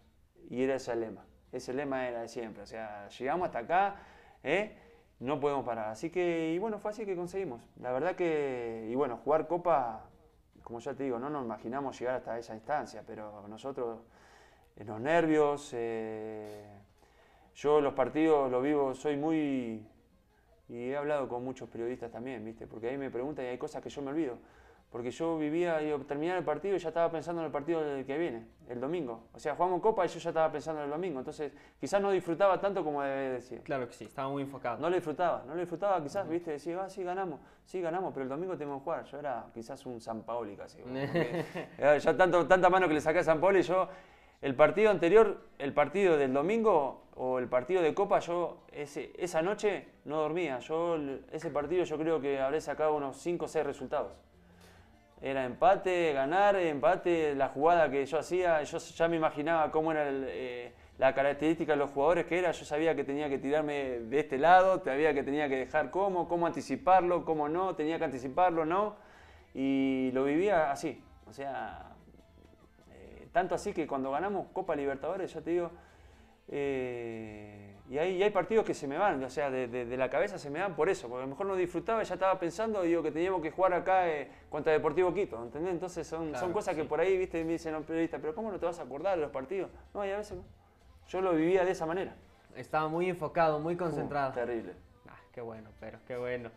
[0.50, 1.24] Y era ese el lema.
[1.52, 2.64] Ese lema era de siempre.
[2.64, 3.96] O sea, llegamos hasta acá,
[4.44, 4.76] ¿eh?
[5.20, 5.90] no podemos parar.
[5.90, 7.62] Así que, y bueno, fue así que conseguimos.
[7.80, 10.06] La verdad que, y bueno, jugar Copa,
[10.64, 14.00] como ya te digo, no nos imaginamos llegar hasta esa instancia, pero nosotros
[14.76, 15.72] en los nervios.
[15.74, 16.66] Eh,
[17.56, 19.86] yo los partidos los vivo, soy muy...
[20.70, 22.66] Y he hablado con muchos periodistas también, ¿viste?
[22.66, 24.38] Porque ahí me preguntan y hay cosas que yo me olvido.
[24.94, 28.06] Porque yo vivía, y terminar el partido y ya estaba pensando en el partido del
[28.06, 29.24] que viene, el domingo.
[29.34, 31.18] O sea, jugamos Copa y yo ya estaba pensando en el domingo.
[31.18, 33.62] Entonces, quizás no disfrutaba tanto como debe decir.
[33.62, 34.78] Claro que sí, estaba muy enfocado.
[34.78, 36.52] No lo disfrutaba, no lo disfrutaba quizás, ¿viste?
[36.52, 39.06] Decía, ah, sí, ganamos, sí, ganamos, pero el domingo tenemos que jugar.
[39.06, 40.78] Yo era quizás un San Paoli casi.
[41.80, 43.90] ya tanto, tanta mano que le saqué a San Paoli, yo
[44.44, 49.88] el partido anterior, el partido del domingo o el partido de Copa, yo esa noche
[50.04, 50.60] no dormía.
[50.60, 50.98] Yo
[51.32, 54.12] ese partido yo creo que habré sacado unos 5 o 6 resultados.
[55.22, 60.10] Era empate, ganar, empate, la jugada que yo hacía, yo ya me imaginaba cómo era
[60.10, 64.20] eh, la característica de los jugadores que era, yo sabía que tenía que tirarme de
[64.20, 68.66] este lado, sabía que tenía que dejar cómo, cómo anticiparlo, cómo no, tenía que anticiparlo,
[68.66, 68.98] no,
[69.54, 71.93] y lo vivía así, o sea,
[73.34, 75.72] tanto así que cuando ganamos Copa Libertadores, ya te digo,
[76.48, 80.50] eh, y, hay, hay, partidos que se me van, o sea, de, la cabeza se
[80.50, 83.12] me van por eso, porque a lo mejor no disfrutaba, ya estaba pensando, digo, que
[83.12, 85.74] teníamos que jugar acá eh, contra Deportivo Quito, ¿entendés?
[85.74, 88.60] Entonces son, son cosas que por ahí, viste, me dicen los periodistas, pero ¿cómo no
[88.60, 89.70] te vas a acordar de los partidos?
[89.94, 90.38] No, y a veces
[91.08, 92.16] Yo lo vivía de esa manera.
[92.56, 94.32] Estaba muy enfocado, muy concentrado.
[94.32, 94.74] terrible.
[95.10, 96.52] Ah, qué bueno, pero qué bueno.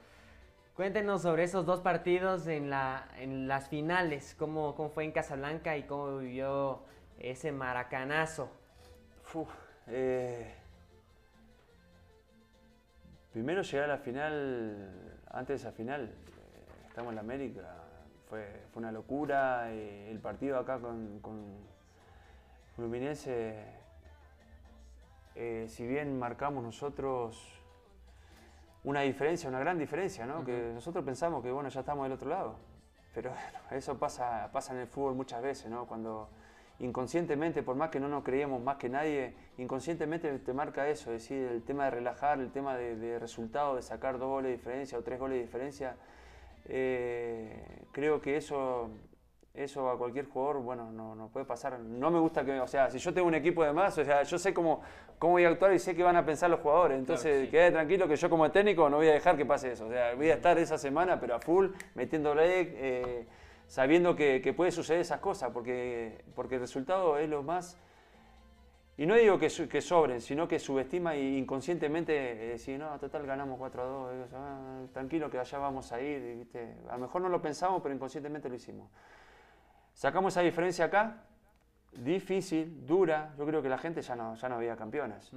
[0.77, 5.75] Cuéntenos sobre esos dos partidos en, la, en las finales, cómo, cómo fue en Casablanca
[5.79, 6.83] y cómo vivió
[7.19, 8.51] ese maracanazo.
[9.87, 10.55] Eh,
[13.33, 17.63] primero llegar a la final, antes de esa final, eh, estamos en la América,
[18.29, 19.73] fue, fue una locura.
[19.73, 21.57] Eh, el partido acá con, con
[22.75, 23.65] Fluminense,
[25.69, 27.63] si bien marcamos nosotros
[28.87, 30.45] una diferencia, una gran diferencia, ¿no?
[30.45, 32.55] Que nosotros pensamos que bueno, ya estamos del otro lado.
[33.13, 33.33] Pero
[33.73, 35.87] eso pasa, pasa en el fútbol muchas veces, ¿no?
[35.87, 36.29] Cuando
[36.79, 41.23] inconscientemente, por más que no nos creíamos más que nadie, inconscientemente te marca eso, es
[41.23, 44.99] decir, el tema de relajar, el tema de, resultado, de sacar dos goles de diferencia
[44.99, 45.97] o tres goles de diferencia,
[46.67, 48.91] eh, creo que eso
[49.57, 51.79] eso a cualquier jugador, bueno, no, no, puede pasar.
[51.81, 54.23] No me gusta que, o sea, si yo tengo un equipo de más, o sea,
[54.23, 54.83] yo sé cómo,
[55.19, 56.99] cómo voy a actuar y sé qué van a pensar los jugadores.
[56.99, 59.87] Entonces, quede tranquilo que yo como técnico no voy a dejar que pase eso.
[59.87, 63.27] O sea, voy a estar esa semana, pero a full, metiéndole, eh,
[63.67, 67.79] sabiendo que, que, puede suceder esas cosas, porque, porque el resultado es lo más...
[68.99, 73.27] Y no digo que, que sobren, sino que subestima y inconscientemente eh, decir, no, total
[73.27, 76.39] ganamos 4 a 2, ah, tranquilo que allá vamos a ir.
[76.39, 76.77] ¿viste?
[76.89, 78.89] A lo mejor no lo pensamos, pero inconscientemente lo hicimos.
[79.97, 81.23] Sacamos esa diferencia acá,
[81.91, 85.33] difícil, dura, yo creo que la gente ya no, ya no veía campeones.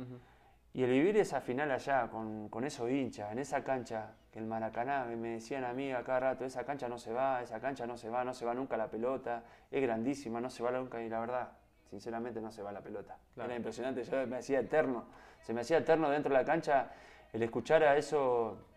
[0.74, 4.46] Y el vivir esa final allá con, con esos hinchas, en esa cancha, que el
[4.46, 7.88] Maracaná, me decían a mí a cada rato, esa cancha no se va, esa cancha
[7.88, 11.02] no se va, no se va nunca la pelota, es grandísima, no se va nunca,
[11.02, 11.52] y la verdad,
[11.90, 13.18] sinceramente no se va la pelota.
[13.38, 15.06] Era impresionante, yo me hacía eterno,
[15.42, 16.92] se me hacía eterno dentro de la cancha,
[17.32, 18.68] el escuchar a, eso,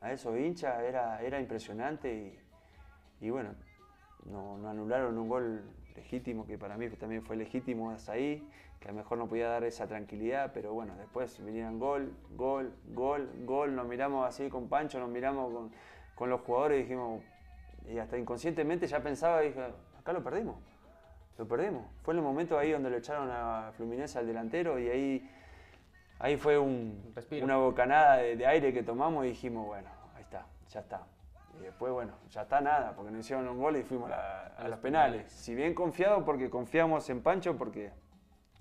[0.00, 3.56] a esos hinchas era, era impresionante y, y bueno,
[4.30, 5.62] no, no, anularon un gol
[5.94, 8.48] legítimo, que para mí también fue legítimo hasta ahí,
[8.80, 12.72] que a lo mejor no podía dar esa tranquilidad, pero bueno, después vinieron gol, gol,
[12.88, 15.70] gol, gol, nos miramos así con Pancho, nos miramos con,
[16.14, 17.22] con los jugadores y dijimos,
[17.88, 19.60] y hasta inconscientemente ya pensaba, dije,
[19.98, 20.56] acá lo perdimos,
[21.38, 21.84] lo perdimos.
[22.02, 25.30] Fue en el momento ahí donde lo echaron a Fluminense al delantero y ahí,
[26.18, 30.46] ahí fue un, una bocanada de, de aire que tomamos y dijimos, bueno, ahí está,
[30.68, 31.06] ya está
[31.60, 34.78] y después, bueno, ya está nada, porque nos hicieron un gol y fuimos a, los
[34.78, 35.30] penales.
[35.32, 37.92] Si bien confiado, porque confiamos en Pancho, porque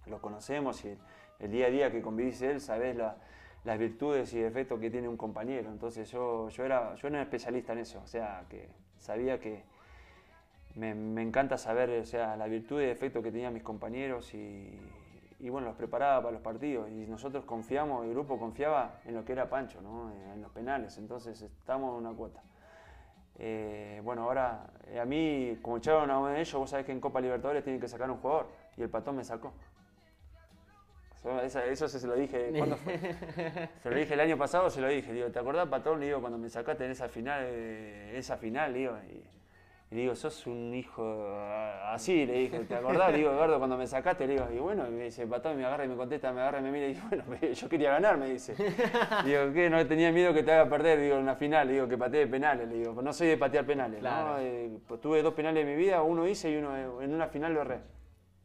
[0.06, 0.98] lo conocemos y
[1.40, 5.18] el, día a día que convivís él, sabés las virtudes y defectos que tiene un
[5.18, 5.70] compañero.
[5.70, 9.64] Entonces yo, yo, era, yo era un especialista en eso, o sea, que sabía que
[10.76, 14.80] me, encanta saber o sea, la virtud y defectos que tenían mis compañeros y,
[15.40, 16.90] y, bueno, los preparaba para los partidos.
[16.90, 20.12] Y nosotros confiamos, el grupo confiaba en lo que era Pancho, ¿no?
[20.34, 20.98] en los penales.
[20.98, 22.44] Entonces estamos en una cuota.
[23.38, 26.92] Eh, bueno, ahora eh, a mí, como echaron a uno de ellos, vos sabés que
[26.92, 29.54] en Copa Libertadores tienen que sacar un jugador y el patón me sacó.
[31.44, 33.00] Eso, se lo dije, ¿cuándo fue?
[33.82, 35.12] Se lo dije el año pasado, se lo dije.
[35.12, 36.00] Digo, ¿te acordás, patón?
[36.00, 39.24] digo, cuando me sacaste en esa final, eh, esa final, digo, y
[39.92, 41.38] digo, sos un hijo
[41.86, 43.12] así, le dije, ¿te acordás?
[43.12, 45.66] Le digo, Eduardo, cuando me sacaste, le digo, y bueno, y me dice, patón, me
[45.66, 48.18] agarra y me contesta, me agarra y me mira, y dice, bueno, yo quería ganar,
[48.18, 48.56] me dice.
[49.26, 49.70] Digo, ¿qué?
[49.70, 52.68] No tenía miedo que te haga perder, digo, en una final, digo, que patee penales,
[52.68, 54.40] le digo, no soy de patear penales, ¿no?
[54.40, 57.54] Eh, pues tuve dos penales en mi vida, uno hice y uno en una final
[57.54, 57.80] lo erré.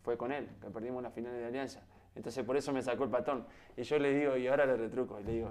[0.02, 1.82] Fue con él, que perdimos una final de Alianza.
[2.14, 3.46] Entonces por eso me sacó el patón.
[3.76, 5.50] Y yo le digo, y ahora le retruco, y le digo,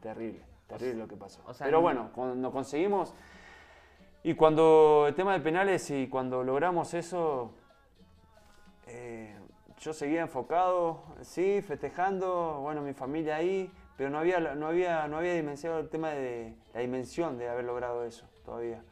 [0.00, 1.42] terrible, terrible lo que pasó.
[1.58, 3.14] Pero bueno, cuando conseguimos
[4.26, 7.52] y cuando el tema de penales y cuando logramos eso,
[8.88, 9.36] eh,
[9.78, 15.18] yo seguía enfocado, sí, festejando, bueno, mi familia ahí, pero no había, no había, no
[15.18, 18.82] había dimensionado el tema de la dimensión de haber logrado eso todavía.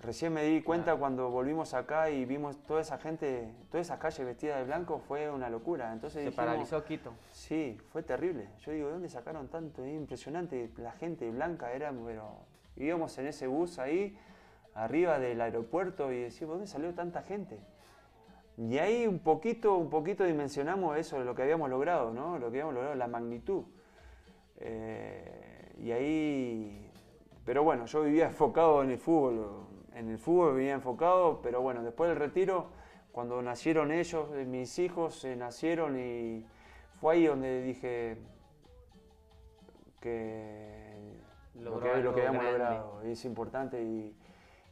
[0.00, 4.22] Recién me di cuenta cuando volvimos acá y vimos toda esa gente, toda esa calle
[4.22, 5.92] vestida de blanco, fue una locura.
[5.92, 7.12] Entonces Se paralizó Quito.
[7.32, 8.46] Sí, fue terrible.
[8.60, 9.84] Yo digo, ¿de dónde sacaron tanto?
[9.84, 12.36] impresionante, la gente blanca era, pero
[12.76, 14.16] íbamos en ese bus ahí
[14.74, 17.60] arriba del aeropuerto y decimos, ¿dónde salió tanta gente?
[18.56, 22.38] Y ahí un poquito, un poquito dimensionamos eso, lo que habíamos logrado, ¿no?
[22.38, 23.64] Lo que habíamos logrado, la magnitud.
[24.58, 26.90] Eh, y ahí,
[27.44, 31.82] pero bueno, yo vivía enfocado en el fútbol, en el fútbol vivía enfocado, pero bueno,
[31.82, 32.68] después del retiro,
[33.10, 36.46] cuando nacieron ellos, eh, mis hijos eh, nacieron y
[37.00, 38.18] fue ahí donde dije
[40.00, 41.18] que
[41.56, 44.16] lo que, lo que habíamos logrado es importante y,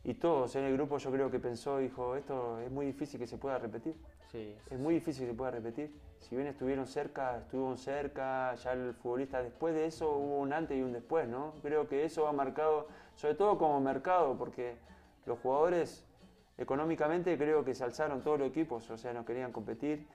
[0.04, 3.26] y todos en el grupo yo creo que pensó, dijo, esto es muy difícil que
[3.26, 3.94] se pueda repetir.
[4.32, 5.92] Sí, es muy difícil que se pueda repetir.
[6.18, 10.76] Si bien estuvieron cerca, estuvieron cerca, ya el futbolista después de eso hubo un antes
[10.76, 11.52] y un después, ¿no?
[11.62, 14.76] Creo que eso ha marcado, sobre todo como mercado, porque
[15.26, 16.04] los jugadores
[16.58, 20.06] económicamente creo que se alzaron todos los equipos, o sea, no querían competir.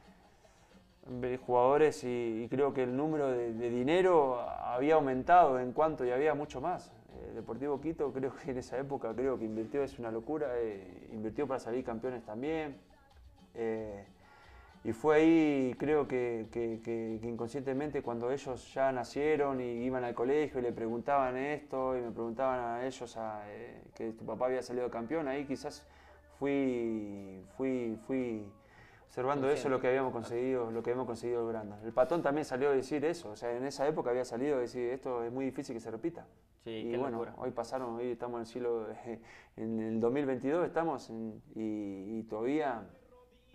[1.46, 6.60] jugadores y, creo que el número de, dinero había aumentado en cuanto y había mucho
[6.60, 6.92] más.
[7.18, 11.10] Eh, Deportivo Quito creo que en esa época creo que invirtió, es una locura, eh,
[11.12, 12.78] invirtió para salir campeones también.
[13.56, 14.06] Eh,
[14.84, 20.60] y fue ahí, creo que, que, inconscientemente, cuando ellos ya nacieron y iban al colegio
[20.60, 23.44] y le preguntaban esto y me preguntaban a ellos a,
[23.96, 25.86] que tu papá había salido campeón, ahí quizás
[26.40, 28.46] fui, fui, fui
[29.08, 31.80] observando eso lo que habíamos conseguido, lo que habíamos conseguido el Granda.
[31.84, 34.60] El patón también salió a decir eso, o sea, en esa época había salido a
[34.60, 36.26] decir esto es muy difícil que se repita.
[36.68, 38.88] Sí, y bueno, hoy pasaron, hoy estamos en el siglo,
[39.56, 41.10] en el 2022 estamos
[41.56, 42.84] y, todavía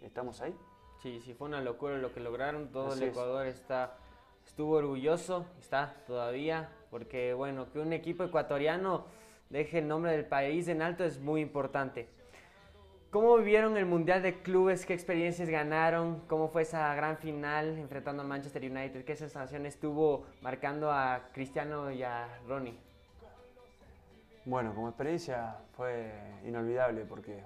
[0.02, 0.56] estamos ahí.
[1.02, 3.98] Sí, sí, fue una locura lo que lograron, todo el Ecuador está,
[4.46, 9.04] estuvo orgulloso, está todavía, porque bueno, que un equipo ecuatoriano
[9.50, 12.08] deje el nombre del país en alto es muy importante.
[13.10, 14.86] ¿Cómo vivieron el Mundial de Clubes?
[14.86, 16.20] ¿Qué experiencias ganaron?
[16.28, 19.04] ¿Cómo fue esa gran final enfrentando a Manchester United?
[19.04, 22.91] ¿Qué sensación estuvo marcando a Cristiano y a Ronnie?
[24.44, 26.12] Bueno, como experiencia fue
[26.44, 27.44] inolvidable porque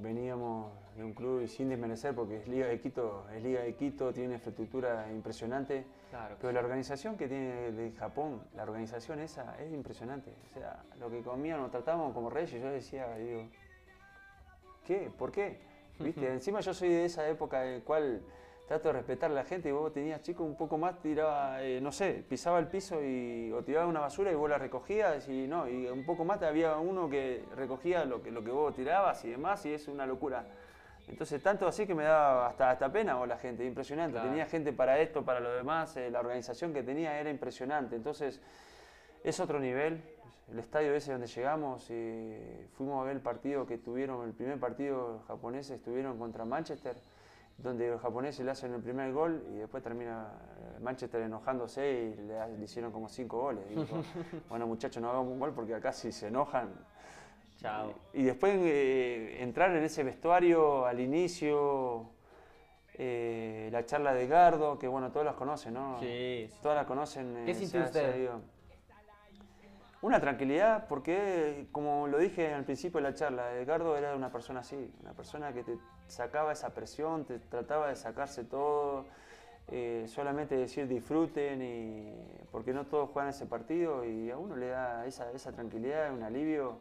[0.00, 3.74] veníamos de un club y sin desmerecer porque es Liga de Quito, es Liga de
[3.74, 5.84] Quito, tiene una infraestructura impresionante,
[6.40, 10.32] pero la organización que tiene de Japón, la organización esa es impresionante.
[10.50, 13.48] O sea, lo que comían nos tratábamos como reyes, yo decía, digo,
[14.84, 15.10] ¿Qué?
[15.16, 15.58] ¿Por qué?
[15.98, 16.32] ¿Viste?
[16.32, 18.22] Encima yo soy de esa época en la cual
[18.70, 21.80] trato de respetar a la gente y vos tenías chico un poco más, tiraba, eh,
[21.80, 25.48] no sé, pisaba el piso y, o tiraba una basura y vos la recogías y
[25.48, 29.24] no, y un poco más había uno que recogía lo que, lo que vos tirabas
[29.24, 30.46] y demás y es una locura.
[31.08, 34.20] Entonces, tanto así que me daba hasta, hasta pena o la gente, impresionante.
[34.20, 37.96] Tenía gente para esto, para lo demás, eh, la organización que tenía era impresionante.
[37.96, 38.40] Entonces,
[39.24, 40.00] es otro nivel,
[40.48, 44.60] el estadio ese donde llegamos, eh, fuimos a ver el partido que tuvieron, el primer
[44.60, 46.94] partido japonés estuvieron contra Manchester,
[47.62, 52.22] donde los japoneses le hacen el primer gol y después termina eh, Manchester enojándose y
[52.22, 53.64] le, hicieron como cinco goles.
[53.70, 54.02] Y dijo,
[54.48, 56.70] bueno muchachos, no hagamos un gol porque acá si se enojan.
[57.58, 57.92] Chao.
[58.14, 62.10] Y, después eh, entrar en ese vestuario al inicio,
[62.98, 65.98] la charla de Gardo, que bueno, todos las conocen, ¿no?
[66.00, 66.50] Sí.
[66.62, 67.44] Todas la conocen.
[67.46, 68.30] ¿Qué sintió usted?
[70.02, 74.60] Una tranquilidad, porque como lo dije al principio de la charla, Edgardo era una persona
[74.60, 79.04] así, una persona que te sacaba esa presión, te trataba de sacarse todo,
[79.68, 82.14] eh, solamente decir disfruten, y,
[82.50, 86.22] porque no todos juegan ese partido y a uno le da esa, esa tranquilidad, un
[86.22, 86.78] alivio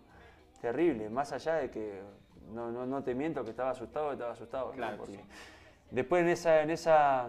[0.62, 2.02] terrible, más allá de que
[2.54, 4.72] no, no, te miento que estaba asustado, estaba asustado.
[4.72, 5.04] Claro,
[5.92, 7.28] Después en esa, en esa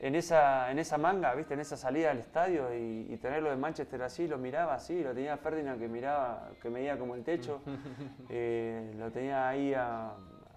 [0.00, 1.54] en esa, en esa manga, ¿viste?
[1.54, 5.36] en esa salida al estadio y, tenerlo de Manchester así, lo miraba así, lo tenía
[5.36, 7.62] Ferdinand que miraba, que medía como el techo,
[8.28, 10.12] eh, lo tenía ahí a,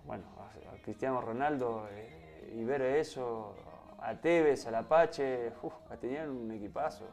[0.05, 3.55] bueno, a, Cristiano Ronaldo eh, y ver eso,
[3.99, 7.05] a Tevez, al Apache, uf, tenían un equipazo.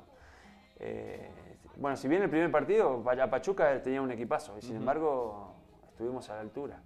[0.80, 1.30] Eh,
[1.76, 5.54] bueno, si bien el primer partido, a Pachuca tenía un equipazo y sin embargo
[5.90, 6.80] estuvimos a la altura.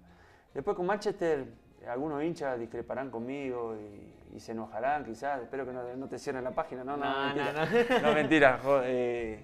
[0.53, 1.47] Después con Manchester,
[1.87, 6.51] algunos hinchas discreparán conmigo y y se enojarán quizás, espero que no, te cierren la
[6.51, 9.43] página, no, no, no mentira, no, mentira eh,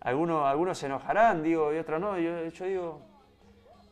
[0.00, 3.02] algunos, algunos se enojarán, digo, y otros no, yo, yo digo,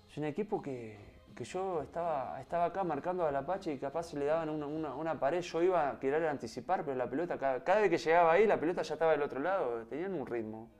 [0.08, 1.11] es un equipo que,
[1.42, 5.40] yo estaba, estaba acá marcando al Apache y capaz se le daban una, una, pared,
[5.40, 8.61] yo iba a querer anticipar, pero la pelota, cada, cada, vez que llegaba ahí, la
[8.61, 10.70] pelota ya estaba del otro lado, tenían un ritmo,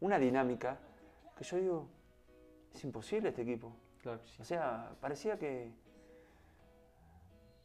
[0.00, 0.76] una dinámica,
[1.34, 1.88] que yo digo,
[2.74, 3.72] es imposible este equipo.
[4.38, 5.70] O sea, parecía que,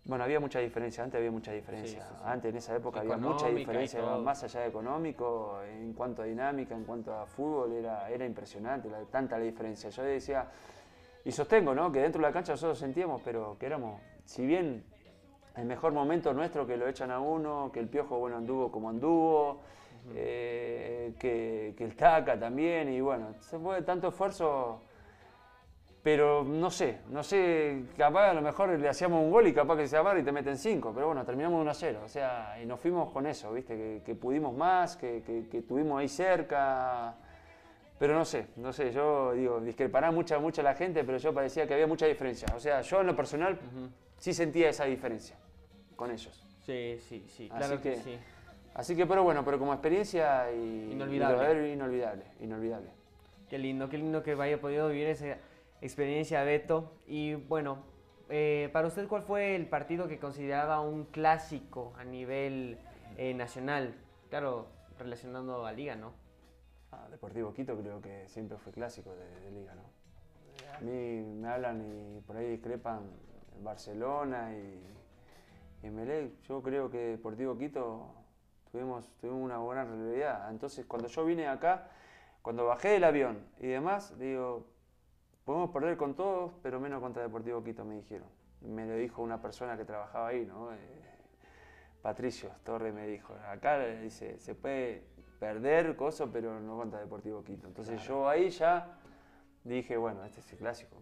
[0.08, 2.08] bueno, había mucha diferencia, antes había mucha diferencia.
[2.24, 6.74] Antes, en esa época, había mucha diferencia, más allá de económico, en cuanto a dinámica,
[6.74, 9.90] en cuanto a fútbol, era, era impresionante, la, tanta la diferencia.
[9.90, 10.48] Yo decía,
[11.26, 11.92] y sostengo, ¿no?
[11.92, 14.86] Que dentro de la cancha nosotros sentíamos, pero que éramos, si bien
[15.58, 18.90] el mejor momento nuestro que lo echan a uno, que el Piojo, bueno, anduvo como
[18.90, 19.60] anduvo,
[20.16, 24.84] eh, que, que, el Taca también, y bueno, se fue tanto esfuerzo
[26.08, 29.76] pero no sé, no sé, capaz a lo mejor le hacíamos un gol y capaz
[29.76, 32.58] que se abarra y te meten cinco, pero bueno, terminamos 1 a 0, o sea,
[32.64, 34.02] y nos fuimos con eso, ¿viste?
[34.06, 37.14] Que, pudimos más, que, que, estuvimos ahí cerca,
[38.00, 41.68] pero no sé, no sé, yo digo, discrepará mucha, mucha la gente, pero yo parecía
[41.68, 43.60] que había mucha diferencia, o sea, yo en lo personal
[44.18, 45.36] sí sentía esa diferencia
[45.98, 46.42] con ellos.
[46.66, 48.18] Sí, sí, sí, claro que, sí.
[48.76, 51.74] Así que, pero bueno, pero como experiencia y, inolvidable.
[51.74, 52.92] inolvidable, inolvidable.
[53.50, 55.36] Qué lindo, qué lindo que haya podido vivir ese
[55.82, 56.94] experiencia Beto.
[57.06, 57.84] Y bueno,
[58.30, 62.78] eh, para usted, ¿cuál fue el partido que consideraba un clásico a nivel
[63.18, 63.96] eh, nacional?
[64.30, 64.68] Claro,
[65.00, 66.14] relacionando a Liga, ¿no?
[66.92, 69.84] Ah, Deportivo Quito creo que siempre fue clásico de, Liga, ¿no?
[70.76, 73.10] A mí me hablan y por ahí discrepan
[73.62, 74.84] Barcelona y,
[75.84, 78.14] Emelec, yo creo que Deportivo Quito
[78.72, 80.50] tuvimos, tuvimos una buena realidad.
[80.50, 81.90] Entonces, cuando yo vine acá,
[82.42, 84.66] cuando bajé del avión y demás, digo,
[85.48, 88.28] podemos perder con todos, pero menos contra Deportivo Quito, me dijeron.
[88.60, 90.74] Me lo dijo una persona que trabajaba ahí, ¿no?
[90.74, 90.78] Eh,
[92.02, 95.06] Patricio Torre me dijo, acá dice, se puede
[95.40, 97.66] perder cosas, pero no contra Deportivo Quito.
[97.66, 99.00] Entonces yo ahí ya
[99.64, 101.02] dije, bueno, este es el clásico,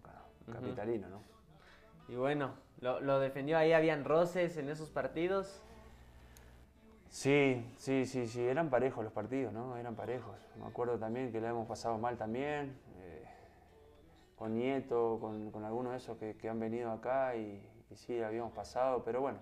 [0.52, 1.22] capitalino, ¿no?
[2.06, 5.60] Y bueno, lo, lo, defendió ahí, habían roces en esos partidos.
[7.08, 9.76] Sí, sí, sí, sí, eran parejos los partidos, ¿no?
[9.76, 10.36] Eran parejos.
[10.60, 12.85] Me acuerdo también que le hemos pasado mal también, eh,
[14.36, 18.20] con Nieto, con, con, algunos de esos que, que han venido acá y, y, sí,
[18.22, 19.38] habíamos pasado, pero bueno,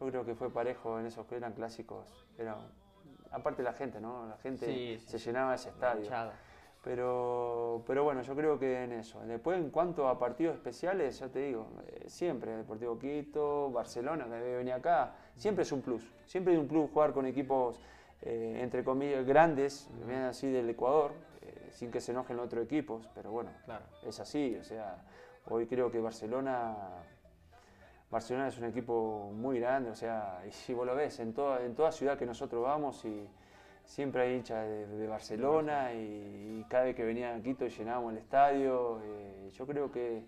[0.00, 2.26] yo creo que fue parejo en esos que eran clásicos.
[2.38, 2.56] Era,
[3.30, 4.26] aparte la gente, ¿no?
[4.26, 6.10] La gente se llenaba ese estadio.
[6.84, 9.20] Pero, pero bueno, yo creo que en eso.
[9.26, 14.56] Después, en cuanto a partidos especiales, ya te digo, eh, siempre, Deportivo Quito, Barcelona, que
[14.56, 16.14] venía acá, siempre es un plus.
[16.24, 17.80] Siempre es un plus jugar con equipos,
[18.22, 21.12] eh, entre comillas, grandes, vienen así del Ecuador,
[21.78, 23.84] sin que se enojen los otros equipos, pero bueno, claro.
[24.02, 24.56] es así.
[24.56, 24.96] O sea,
[25.46, 26.74] hoy creo que Barcelona
[28.10, 31.62] Barcelona es un equipo muy grande, o sea, y si vos lo ves, en toda,
[31.64, 33.28] en toda ciudad que nosotros vamos, y
[33.84, 39.00] siempre hay hinchas de, Barcelona, y, cada vez que venían a Quito llenábamos el estadio.
[39.04, 40.24] Eh, yo creo que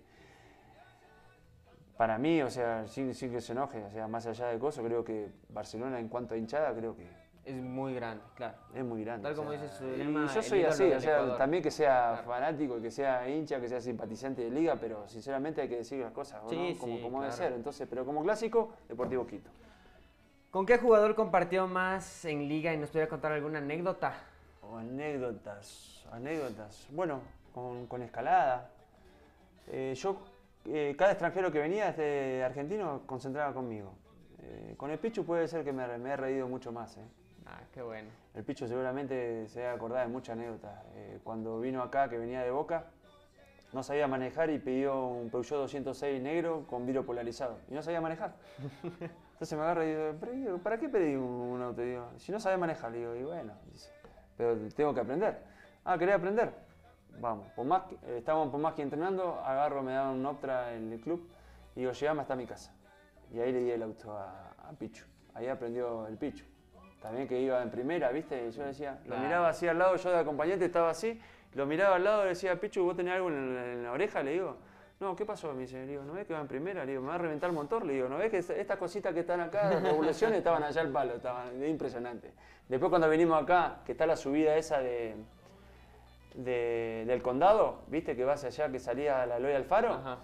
[1.96, 4.84] para mí, o sea, sin, sin, que se enoje, o sea, más allá de cosas,
[4.84, 7.06] creo que Barcelona en cuanto a hinchada, creo que
[7.50, 8.56] es muy grande, claro.
[8.74, 9.24] Es muy grande.
[9.24, 12.90] Tal como dices, y yo soy así, o sea, también que sea fanático y que
[12.90, 16.40] sea hincha, que sea simpatizante de liga, pero sinceramente hay que decir las cosas
[16.78, 17.52] como, como debe ser.
[17.52, 19.50] Entonces, pero como clásico, Deportivo Quito.
[20.50, 24.14] ¿Con qué jugador compartió más en liga y nos pudiera contar alguna anécdota?
[24.62, 26.88] O anécdotas, anécdotas.
[26.90, 27.20] Bueno,
[27.54, 28.70] con, escalada.
[29.68, 30.16] Eh, yo,
[30.64, 33.92] eh, cada extranjero que venía desde argentino concentraba conmigo.
[34.42, 36.98] Eh, con el Pichu puede ser que me, me he reído mucho más.
[37.50, 38.08] Ah, qué bueno.
[38.34, 40.84] El Picho seguramente se va a acordar de muchas anécdotas.
[40.94, 42.84] Eh, cuando vino acá, que venía de Boca,
[43.72, 47.58] no sabía manejar y pidió un Peugeot 206 negro con vidrio polarizado.
[47.68, 48.34] Y no sabía manejar.
[49.32, 51.82] Entonces me agarra y digo, ¿para qué pedí un, auto?
[51.82, 53.54] Digo, si no sabía manejar, digo, y bueno,
[54.36, 55.42] pero tengo que aprender.
[55.84, 56.52] Ah, ¿querés aprender?
[57.18, 60.92] Vamos, por más que, estábamos por más que entrenando, agarro, me da un Optra en
[60.92, 61.28] el club
[61.74, 62.72] y digo, llegame hasta mi casa.
[63.32, 65.04] Y ahí le di el auto a, a Pichu.
[65.34, 66.44] Ahí aprendió el Pichu
[67.00, 68.46] también que iba en primera, ¿viste?
[68.46, 71.18] Y yo decía, lo miraba así al lado, yo de acompañante estaba así,
[71.54, 74.22] lo miraba al lado y decía, Pichu, ¿vos tenés algo en, la oreja?
[74.22, 74.56] Le digo,
[75.00, 75.52] no, ¿qué pasó?
[75.54, 76.84] Me dice, le digo, ¿no ves que va en primera?
[76.84, 77.86] Le digo, me va a reventar el motor.
[77.86, 80.90] Le digo, ¿no ves que estas cositas que están acá, las regulaciones, estaban allá al
[80.90, 81.14] palo?
[81.14, 82.32] Estaban impresionante.
[82.68, 85.16] Después cuando vinimos acá, que está la subida esa de,
[86.34, 88.14] del condado, ¿viste?
[88.14, 89.94] Que vas allá, que salía a la Loya Alfaro.
[89.94, 90.18] Ajá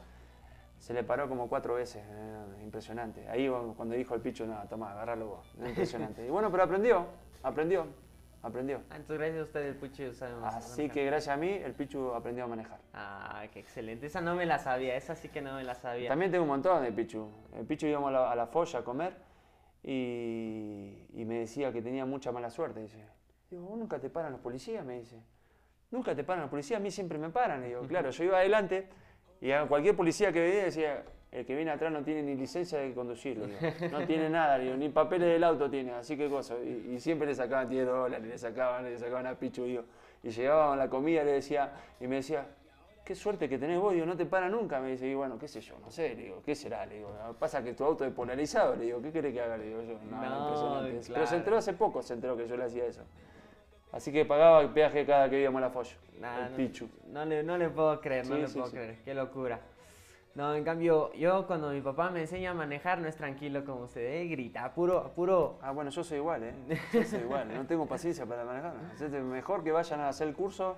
[0.78, 3.28] se le paró como cuatro veces, eh, impresionante.
[3.28, 6.26] Ahí cuando dijo el picho, no, toma, agárralo vos, impresionante.
[6.26, 7.06] y bueno, pero aprendió,
[7.42, 7.86] aprendió,
[8.42, 8.82] aprendió.
[8.90, 12.12] Ah, entonces gracias a usted el Pichu sabe Así que gracias a mí el Pichu
[12.12, 12.78] aprendió a manejar.
[12.94, 16.08] Ah, qué excelente, esa no me la sabía, esa sí que no me la sabía.
[16.08, 17.28] También tengo un montón de Pichu.
[17.54, 19.16] El Pichu íbamos a la, folla a comer
[19.82, 22.98] y, y, me decía que tenía mucha mala suerte, dice.
[23.50, 24.84] Digo, ¿vos nunca te paran los policías?
[24.84, 25.22] Me dice.
[25.90, 27.64] Nunca te paran los policías, a mí siempre me paran.
[27.64, 28.88] Y digo, claro, yo iba adelante
[29.40, 32.78] y a cualquier policía que veía decía, el que viene atrás no tiene ni licencia
[32.78, 33.46] de conducirlo,
[33.90, 36.54] no tiene nada, ni papeles del auto tiene, así que cosa.
[36.58, 40.76] Y, siempre le sacaban 10 dólares, le sacaban, le sacaban a Pichu, y llegaban a
[40.84, 42.46] la comida, le decía, y me decía,
[43.04, 45.46] qué suerte que tenés vos, digo, no te para nunca, me dice, y bueno, qué
[45.46, 46.84] sé yo, no sé, le digo, ¿qué será?
[46.86, 49.56] Le digo, pasa que tu auto es polarizado, le digo, ¿qué querés que haga?
[49.56, 51.12] Le digo yo, no, no impresionante.
[51.12, 53.02] Pero se enteró hace poco, se enteró que yo le hacía eso.
[53.96, 55.92] Así que pagaba el peaje cada que íbamos a la folla.
[56.14, 56.86] el no, Pichu.
[57.08, 58.98] No le, no le puedo creer, no le puedo creer.
[59.02, 59.58] Qué locura.
[60.34, 63.84] No, en cambio, yo cuando mi papá me enseña a manejar no es tranquilo como
[63.84, 64.26] usted, ¿eh?
[64.26, 65.58] grita, puro, puro.
[65.62, 66.54] Ah, bueno, yo soy igual, ¿eh?
[66.92, 68.74] Yo soy igual, no tengo paciencia para manejar.
[69.22, 70.76] Mejor que vayan a hacer el curso,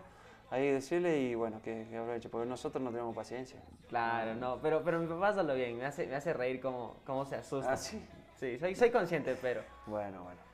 [0.51, 3.61] ahí decirle y bueno, que, que aproveche, porque nosotros no tenemos paciencia.
[3.89, 7.25] Claro, no, pero, pero mi papá lo bien, me hace, me hace reír como, como
[7.25, 7.73] se asusta.
[7.73, 8.01] Ah, sí.
[8.37, 9.63] Sí, soy, soy consciente, pero.
[9.87, 10.48] Bueno, bueno.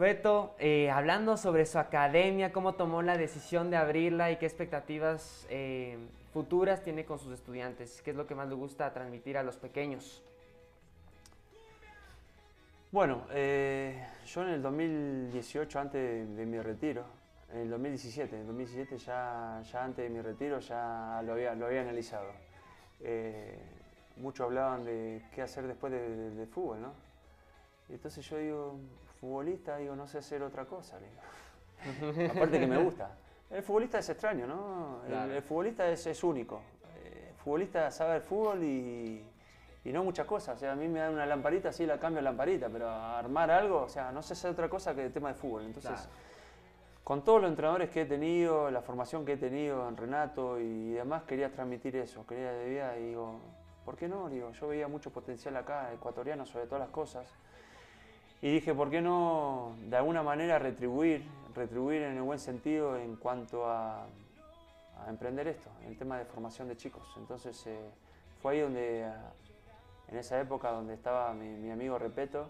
[0.00, 5.46] Beto, eh, hablando sobre su academia, cómo tomó la decisión de abrirla y qué expectativas
[5.50, 5.98] eh,
[6.32, 9.58] futuras tiene con sus estudiantes, qué es lo que más le gusta transmitir a los
[9.58, 10.22] pequeños.
[12.90, 17.04] Bueno, eh, yo en el 2018, antes de, mi retiro,
[17.52, 21.54] en el 2017, en el 2017 ya, ya antes de mi retiro ya lo había,
[21.54, 22.32] lo había analizado.
[24.16, 26.92] muchos hablaban de qué hacer después del de fútbol, ¿no?
[27.90, 28.78] Entonces yo digo,
[29.20, 30.96] futbolista, digo, no sé hacer otra cosa.
[32.30, 33.16] Aparte que me gusta.
[33.50, 35.02] El futbolista es extraño, ¿no?
[35.06, 36.62] El, futbolista es, único.
[37.04, 39.24] El futbolista sabe el fútbol y,
[39.84, 40.56] y no muchas cosas.
[40.56, 43.82] O sea, a mí me dan una lamparita, sí la cambio lamparita, pero armar algo,
[43.82, 45.64] o sea, no sé hacer otra cosa que el tema de fútbol.
[45.64, 46.08] Entonces,
[47.02, 50.92] con todos los entrenadores que he tenido, la formación que he tenido en Renato y
[50.92, 53.40] demás, quería transmitir eso, quería debía y digo,
[53.84, 54.28] ¿por qué no?
[54.28, 57.34] Digo, yo veía mucho potencial acá, ecuatoriano sobre todas las cosas.
[58.42, 61.24] Y dije, ¿por qué no de alguna manera retribuir,
[61.54, 64.06] retribuir en el buen sentido en cuanto a,
[65.08, 67.02] emprender esto, el tema de formación de chicos?
[67.16, 67.78] Entonces eh,
[68.40, 69.10] fue ahí donde
[70.08, 72.48] en esa época donde estaba mi, amigo Repeto,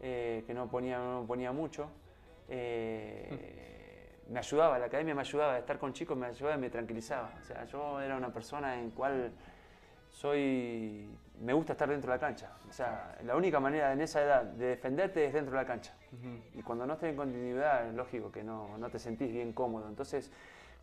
[0.00, 1.88] eh, que no ponía, no ponía mucho,
[2.48, 7.32] eh, me ayudaba, la academia me ayudaba, estar con chicos me ayudaba y me tranquilizaba.
[7.40, 9.32] O sea, yo era una persona en cual
[10.16, 11.10] soy,
[11.42, 12.50] me gusta estar dentro de la cancha.
[12.70, 15.94] O sea, la única manera en esa edad de defenderte es dentro de la cancha.
[16.54, 19.86] Y cuando no estés en continuidad, es lógico que no, no te sentís bien cómodo.
[19.88, 20.32] Entonces,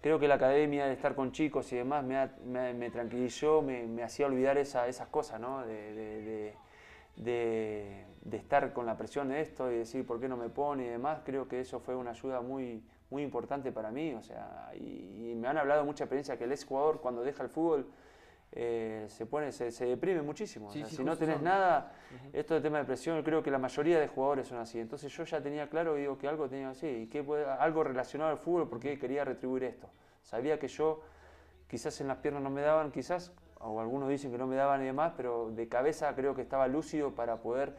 [0.01, 4.27] creo que la academia, de estar con chicos y demás, me, me, tranquilizó, me, hacía
[4.27, 5.65] olvidar esa, esas cosas, ¿no?
[5.65, 6.53] De,
[7.15, 10.85] de, de, estar con la presión de esto y decir por qué no me pone
[10.85, 11.21] y demás.
[11.25, 14.13] Creo que eso fue una ayuda muy, muy importante para mí.
[14.13, 17.49] O sea, y, me han hablado mucha experiencia que el ex jugador cuando deja el
[17.49, 17.87] fútbol
[18.55, 20.71] eh, se pone, se, se, deprime muchísimo.
[20.71, 21.91] si no tenés nada,
[22.31, 24.79] esto de tema de presión, creo que la mayoría de jugadores son así.
[24.79, 27.25] Entonces yo ya tenía claro, digo, que algo tenía así, y que
[27.59, 29.89] algo relacionado al fútbol, porque quería retribuir esto.
[30.21, 31.01] Sabía que yo,
[31.67, 34.83] quizás en las piernas no me daban, quizás, o algunos dicen que no me daban
[34.83, 37.75] y demás, pero de cabeza creo que estaba lúcido para poder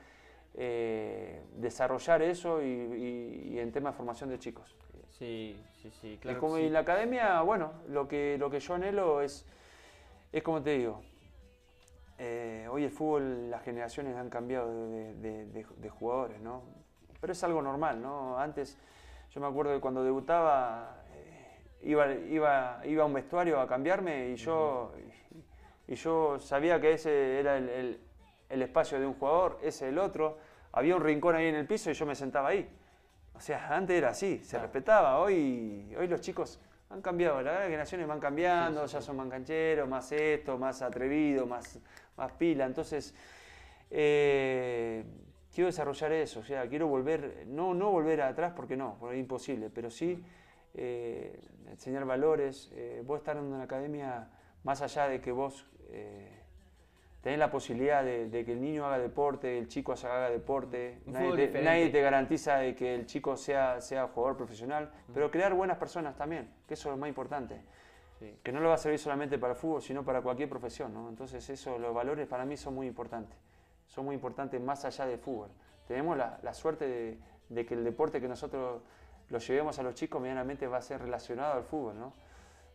[0.54, 4.76] eh, desarrollar eso y, en tema de formación de chicos.
[5.08, 6.36] Sí, sí, sí, claro.
[6.36, 9.46] Y como en la academia, bueno, lo que, lo que yo anhelo es,
[10.34, 11.00] es como te digo,
[12.18, 16.64] eh, hoy el fútbol, las generaciones han cambiado de, jugadores, ¿no?
[17.20, 18.36] Pero es algo normal, ¿no?
[18.36, 18.76] Antes,
[19.30, 24.30] yo me acuerdo que cuando debutaba, eh, iba, iba, iba a un vestuario a cambiarme
[24.30, 24.92] y yo,
[25.86, 28.00] y, yo sabía que ese era el,
[28.48, 30.38] espacio de un jugador, ese el otro.
[30.72, 32.68] Había un rincón ahí en el piso y yo me sentaba ahí.
[33.34, 35.20] O sea, antes era así, se respetaba.
[35.20, 36.58] Hoy, hoy los chicos
[36.94, 41.80] han cambiado, las generaciones van cambiando, ya son más cancheros, más esto, más atrevidos, más,
[42.16, 42.66] más pila.
[42.66, 43.14] Entonces,
[43.90, 45.04] eh,
[45.52, 49.20] quiero desarrollar eso, o sea, quiero volver, no, no volver atrás porque no, porque es
[49.20, 50.22] imposible, pero sí
[50.74, 52.70] eh, enseñar valores.
[52.74, 54.28] Eh, vos estar en una academia,
[54.62, 55.66] más allá de que vos
[57.24, 61.62] tenés la posibilidad de, que el niño haga deporte, el chico haga deporte, nadie te,
[61.62, 66.18] nadie te, garantiza de que el chico sea, sea jugador profesional, pero crear buenas personas
[66.18, 67.62] también, que eso es lo más importante.
[68.42, 70.92] Que no lo va a servir solamente para el fútbol, sino para cualquier profesión.
[70.92, 71.08] ¿no?
[71.08, 73.36] Entonces, eso, los valores para mí son muy importantes.
[73.86, 75.48] Son muy importantes más allá del fútbol.
[75.86, 77.18] Tenemos la, la suerte
[77.48, 78.82] de, que el deporte que nosotros
[79.28, 82.12] lo llevemos a los chicos medianamente va a ser relacionado al fútbol, ¿no?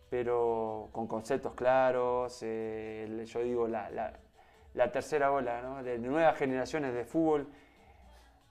[0.10, 2.40] pero con conceptos claros.
[2.42, 4.14] Eh, yo digo, la, la,
[4.74, 5.84] la tercera ola ¿no?
[5.84, 7.48] de nuevas generaciones de fútbol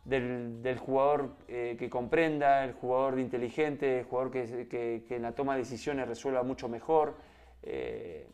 [0.09, 5.61] del, jugador eh, que comprenda, el jugador inteligente, el jugador que, en la toma de
[5.61, 7.16] decisiones resuelva mucho mejor.
[7.62, 8.27] Eh,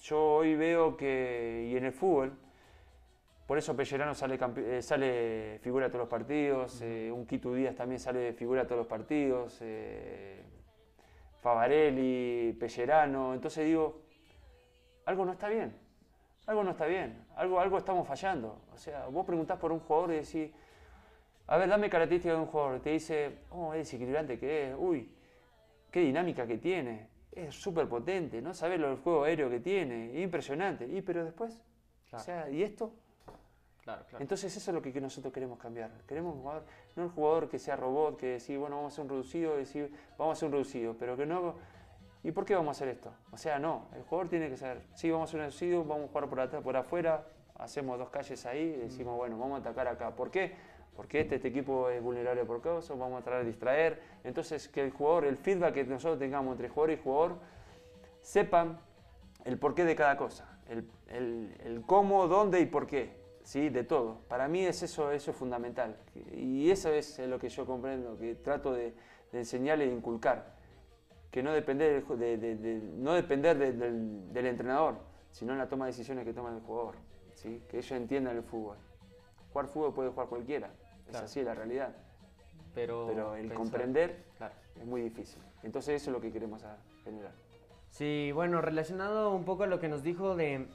[0.00, 2.32] yo hoy veo que, y en el fútbol,
[3.46, 8.00] por eso Pellerano sale, eh, sale figura de todos los partidos, un Quito Díaz también
[8.00, 9.62] sale figura de todos los partidos,
[11.42, 14.02] Favarelli, Pellerano, entonces digo,
[15.04, 15.74] algo no está bien,
[16.46, 18.60] algo no está bien, algo, algo estamos fallando.
[18.74, 20.50] O sea, vos preguntás por un jugador y decís,
[21.46, 22.80] a ver, dame características de un jugador.
[22.80, 25.12] Te dice, oh, es desequilibrante que es, uy,
[25.90, 28.54] qué dinámica que tiene, es súper potente, ¿no?
[28.54, 30.86] Sabes el juego aéreo que tiene, impresionante.
[30.86, 31.62] Y pero después,
[32.12, 32.92] o sea, ¿y esto?
[33.82, 34.22] Claro, claro.
[34.22, 35.90] Entonces eso es lo que nosotros queremos cambiar.
[36.06, 36.64] Queremos un jugador,
[36.96, 39.92] no un jugador que sea robot, que decir, bueno, vamos a hacer un reducido, decir,
[40.18, 41.54] vamos a hacer un reducido, pero que no...
[42.22, 43.12] ¿Y por qué vamos a hacer esto?
[43.30, 46.04] O sea, no, el jugador tiene que ser, sí, vamos a hacer un reducido, vamos
[46.04, 47.24] a jugar por, atrás, por afuera,
[47.58, 50.14] hacemos dos calles ahí y decimos, bueno, vamos a atacar acá.
[50.14, 50.54] ¿Por qué?
[51.00, 54.02] porque este, este equipo es vulnerable por causa, vamos a tratar de distraer.
[54.22, 57.38] Entonces, que el jugador, el feedback que nosotros tengamos entre jugador y jugador,
[58.20, 58.78] sepan
[59.46, 63.70] el porqué de cada cosa, el, cómo, dónde y por qué, ¿sí?
[63.70, 64.18] de todo.
[64.28, 65.96] Para mí es eso, eso es fundamental.
[66.34, 68.94] Y eso es lo que yo comprendo, que trato de,
[69.32, 70.59] enseñarle e inculcar.
[71.30, 74.96] Que no depender, de, no depender del, del, entrenador,
[75.30, 76.96] sino en la toma de decisiones que toma el jugador.
[77.34, 77.62] ¿sí?
[77.68, 78.76] Que ellos entiendan el fútbol.
[79.52, 80.70] Jugar fútbol puede jugar cualquiera.
[81.08, 81.94] Es así la realidad.
[82.74, 84.24] Pero, el comprender
[84.78, 85.42] es muy difícil.
[85.62, 86.62] Entonces eso es lo que queremos
[87.04, 87.32] generar.
[87.90, 90.66] Sí, bueno, relacionado un poco a lo que nos dijo de,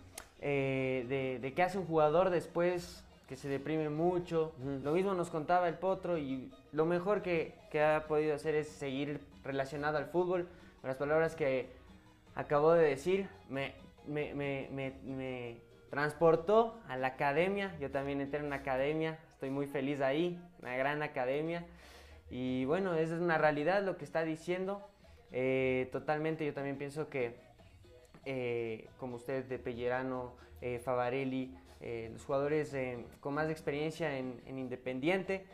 [0.41, 4.53] eh, de, qué hace un jugador después que se deprime mucho.
[4.83, 9.19] Lo mismo nos contaba el Potro y lo mejor que, ha podido hacer es seguir
[9.45, 10.49] relacionado al fútbol.
[10.83, 11.69] Las palabras que
[12.35, 13.73] acabó de decir, me,
[14.07, 17.75] me, me, transportó a la academia.
[17.79, 21.65] Yo también entré en una academia, estoy muy feliz ahí, una gran academia.
[22.29, 24.85] Y bueno, esa es una realidad lo que está diciendo.
[25.31, 27.35] Eh, totalmente, yo también pienso que,
[28.25, 31.55] eh, como usted de Pellerano, eh, Favarelli,
[32.11, 32.75] los jugadores
[33.19, 35.45] con más experiencia en, Independiente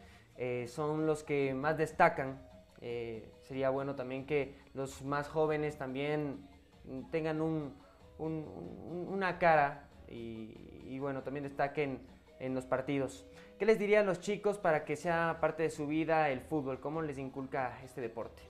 [0.68, 2.40] son los que más destacan.
[2.82, 6.48] Sería bueno también que los más jóvenes también
[7.12, 7.42] tengan
[8.18, 12.02] una cara y, bueno, también destaquen
[12.40, 13.26] en los partidos.
[13.58, 16.80] ¿Qué les diría a los chicos para que sea parte de su vida el fútbol?
[16.80, 18.42] ¿Cómo les inculca este deporte?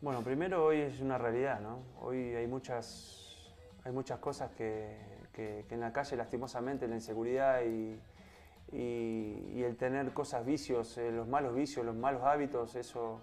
[0.00, 1.82] Bueno, primero hoy es una realidad, ¿no?
[2.00, 3.52] Hoy hay muchas,
[3.82, 4.96] hay muchas cosas que,
[5.32, 7.98] que, en la calle, lastimosamente, la inseguridad y,
[8.72, 13.22] y, el tener cosas, vicios, eh, los malos vicios, los malos hábitos, eso,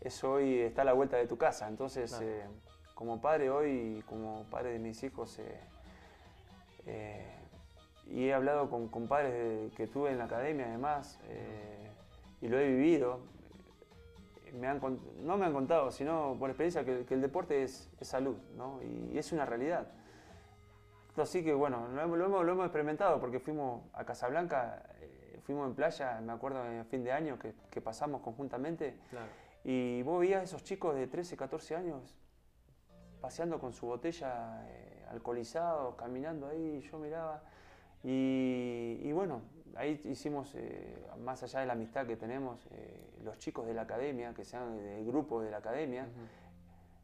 [0.00, 1.68] eso hoy está a la vuelta de tu casa.
[1.68, 2.44] Entonces, eh,
[2.94, 5.60] como padre hoy, como padre de mis hijos, eh,
[6.86, 7.34] eh,
[8.06, 11.18] y he hablado con, padres que tuve en la academia además,
[12.40, 13.20] y lo he vivido.
[14.54, 14.80] Me han,
[15.20, 18.80] no me han contado, sino por experiencia, que, el deporte es, salud, ¿no?
[18.82, 19.88] y, es una realidad.
[21.20, 25.74] Así que bueno, lo hemos, lo hemos, experimentado porque fuimos a Casablanca, eh, fuimos en
[25.74, 28.96] playa, me acuerdo en fin de año que, que pasamos conjuntamente.
[29.70, 32.16] Y vos veías a esos chicos de 13, 14 años
[33.20, 34.66] paseando con su botella
[35.10, 37.42] alcoholizados, caminando ahí, yo miraba.
[38.02, 39.42] Y, bueno,
[39.76, 43.82] ahí hicimos, eh, más allá de la amistad que tenemos, eh, los chicos de la
[43.82, 46.06] academia, que sean del grupo de la academia,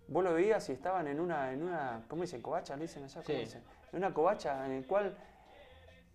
[0.08, 2.40] vos lo veías y estaban en una, en una ¿cómo dicen?
[2.40, 2.78] ¿Covacha?
[2.78, 3.22] dicen allá?
[3.26, 3.62] ¿Cómo dicen?
[3.92, 5.14] En una covacha en el cual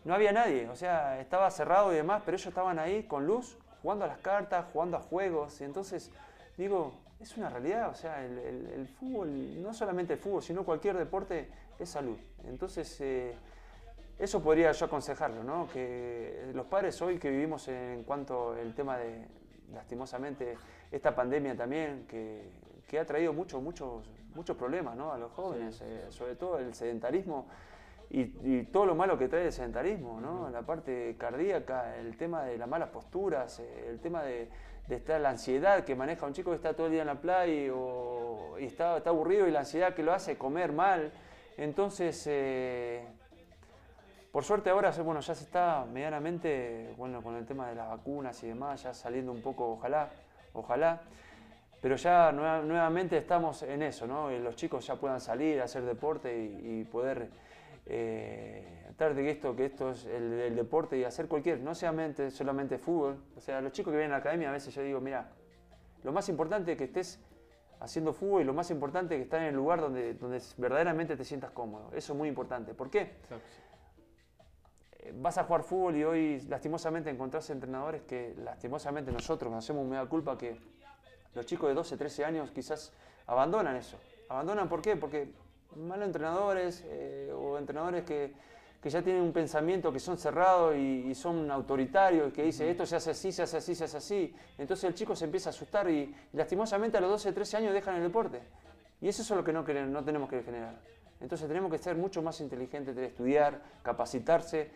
[0.03, 3.55] no había nadie, o sea, estaba cerrado y demás, pero ellos estaban ahí con luz,
[3.83, 6.11] jugando a las cartas, jugando a juegos, y entonces
[6.59, 6.91] digo,
[7.21, 11.47] es una realidad, o sea, el, fútbol, no solamente el fútbol, sino cualquier deporte
[11.79, 12.17] es salud.
[12.45, 13.33] Entonces, eh,
[14.19, 15.69] eso podría yo aconsejarlo, ¿no?
[15.71, 19.25] Que los padres hoy que vivimos en cuanto al tema de,
[19.73, 20.57] lastimosamente,
[20.91, 25.13] esta pandemia también, que, ha traído muchos, muchos, muchos problemas, ¿no?
[25.13, 27.47] A los jóvenes, eh, sobre todo el sedentarismo.
[28.09, 30.49] Y, todo lo malo que trae el sedentarismo, ¿no?
[30.49, 34.49] La parte cardíaca, el tema de las malas posturas, eh, el tema de,
[34.87, 37.21] de estar la ansiedad que maneja un chico que está todo el día en la
[37.21, 41.11] playa o, y está, está aburrido y la ansiedad que lo hace comer mal.
[41.57, 43.05] Entonces, eh,
[44.31, 48.41] por suerte ahora bueno, ya se está medianamente, bueno, con el tema de las vacunas
[48.43, 50.09] y demás, ya saliendo un poco, ojalá,
[50.53, 51.01] ojalá.
[51.81, 54.29] Pero ya nuevamente estamos en eso, ¿no?
[54.29, 57.29] los chicos ya puedan salir hacer deporte y, poder
[57.85, 62.29] eh, tratar de que esto, que esto es el, deporte y hacer cualquier, no solamente,
[62.31, 63.17] solamente fútbol.
[63.37, 65.29] O sea, los chicos que vienen a la academia a veces yo digo, mira,
[66.03, 67.17] lo más importante es que estés
[67.79, 71.15] haciendo fútbol y lo más importante es que estés en el lugar donde, donde verdaderamente
[71.15, 71.91] te sientas cómodo.
[71.95, 72.73] Eso es muy importante.
[72.73, 73.13] ¿Por qué?
[74.99, 79.89] Eh, vas a jugar fútbol y hoy lastimosamente encontrás entrenadores que lastimosamente nosotros nos hacemos
[79.89, 80.59] da culpa que
[81.35, 82.91] los chicos de 12, 13 años quizás
[83.27, 83.97] abandonan eso.
[84.27, 84.97] ¿Abandonan por qué?
[84.97, 85.31] Porque
[85.77, 88.48] malos entrenadores eh, o entrenadores que
[88.81, 92.95] que ya tienen un pensamiento que son cerrados y, son autoritarios, que dice esto se
[92.95, 94.35] hace así, se hace así, se hace así.
[94.57, 97.95] Entonces el chico se empieza a asustar y, lastimosamente a los 12, 13 años dejan
[97.95, 98.41] el deporte.
[99.01, 100.75] Y eso es lo que no, queremos, no tenemos que generar.
[101.19, 104.71] Entonces tenemos que ser mucho más inteligentes, de estudiar, capacitarse,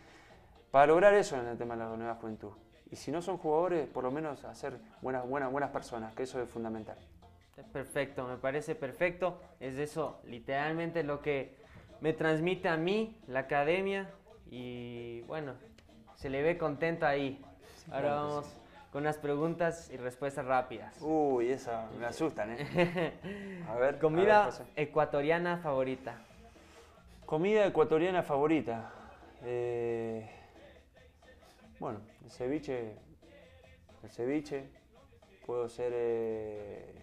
[0.72, 2.52] para lograr eso en el tema de la nueva juventud.
[2.92, 6.42] Y si no son jugadores, por lo menos hacer buenas, buenas, buenas personas, que eso
[6.42, 6.98] es fundamental.
[7.72, 9.40] Perfecto, me parece perfecto.
[9.60, 11.63] Es eso, literalmente lo que
[12.04, 14.10] me transmite a mí la academia
[14.52, 15.54] y bueno,
[16.16, 17.42] se le ve contento ahí.
[17.90, 18.46] Ahora vamos
[18.92, 21.02] con unas preguntas y respuestas rápidas.
[21.02, 23.14] Uy, esa me asustan, ¿eh?
[23.70, 24.00] A ver.
[24.00, 26.18] Comida ecuatoriana favorita.
[27.26, 28.92] Comida ecuatoriana favorita.
[29.46, 30.30] Eh,
[31.80, 32.98] bueno, el ceviche.
[34.04, 34.70] El ceviche.
[35.46, 35.94] Puedo ser.
[35.96, 36.96] Eh,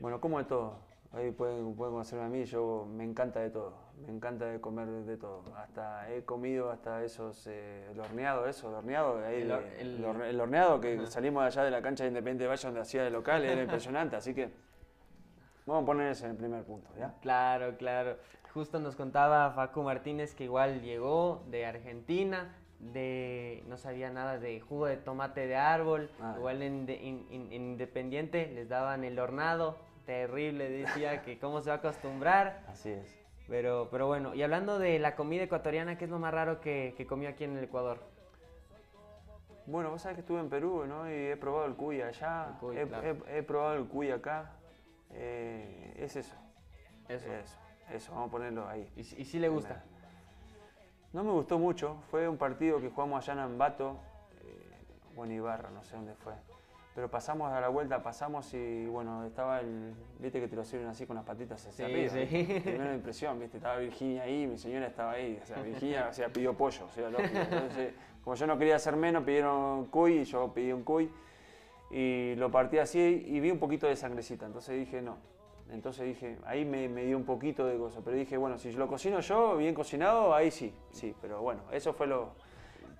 [0.00, 3.74] bueno, como de todo Ahí pueden, pueden conocerme a mí, yo me encanta de todo,
[4.06, 5.42] me encanta de comer de todo.
[5.56, 11.06] Hasta he comido hasta esos, eh, el horneado, eso, el horneado, ahí, el, horneado que
[11.06, 14.32] salimos allá de la cancha de Independiente Valle donde hacía de local, era impresionante, así
[14.32, 14.50] que
[15.66, 17.14] vamos a poner ese en el primer punto, ¿ya?
[17.20, 18.16] Claro, claro.
[18.54, 24.60] Justo nos contaba Facu Martínez que igual llegó de Argentina, de no sabía nada de
[24.60, 26.36] jugo de tomate de árbol, ah.
[26.38, 31.78] igual en, en Independiente les daban el hornado, terrible, decía que cómo se va a
[31.78, 32.62] acostumbrar.
[32.68, 33.22] Así es.
[33.48, 36.94] Pero, pero bueno, y hablando de la comida ecuatoriana, ¿qué es lo más raro que,
[36.96, 37.98] que comió aquí en el Ecuador?
[39.66, 41.08] Bueno, vos sabés que estuve en Perú, ¿no?
[41.08, 42.58] Y he probado el cuy allá,
[43.28, 44.50] he, probado el cuy acá.
[45.10, 46.34] Eh, es eso.
[47.08, 47.26] Eso.
[47.90, 48.90] Eso, vamos a ponerlo ahí.
[48.96, 49.84] ¿Y, si le gusta?
[51.12, 53.98] No me gustó mucho, fue un partido que jugamos allá en Ambato,
[54.40, 54.70] eh,
[55.14, 56.32] o en Ibarra, no sé dónde fue.
[56.94, 59.94] Pero pasamos a la vuelta, pasamos y bueno, estaba el.
[60.18, 62.10] Viste que te lo sirven así con las patitas hacia Sí, arriba.
[62.12, 62.60] sí.
[62.64, 65.38] Primera impresión, viste, estaba Virginia ahí, mi señora estaba ahí.
[65.42, 67.38] O sea, Virginia o sea, pidió pollo, o sea, lógico.
[67.38, 71.10] Entonces, como yo no quería hacer menos, pidieron cuy y yo pedí un cuy.
[71.90, 74.44] Y lo partí así y vi un poquito de sangrecita.
[74.46, 75.16] Entonces dije, no.
[75.70, 78.00] Entonces dije, ahí me, me dio un poquito de cosa.
[78.04, 80.74] Pero dije, bueno, si lo cocino yo, bien cocinado, ahí sí.
[80.90, 82.30] Sí, pero bueno, eso fue lo.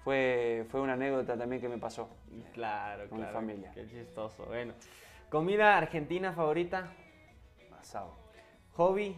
[0.05, 2.09] Fue, fue una anécdota también que me pasó.
[2.53, 3.71] Claro, Con mi familia.
[3.73, 4.47] Qué chistoso.
[4.47, 4.75] Bueno.
[5.31, 6.93] ¿Comida argentina favorita?
[7.81, 8.15] Asado.
[8.75, 9.17] ¿Hobby?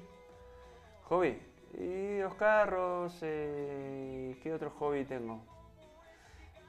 [1.04, 1.38] Hobby.
[1.78, 5.40] Y los carros, eh, ¿qué otro hobby tengo?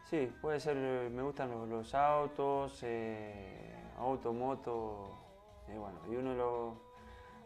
[0.09, 5.15] Sí, puede ser, me gustan los, los autos, eh, auto, moto,
[5.67, 6.75] y bueno, y uno lo...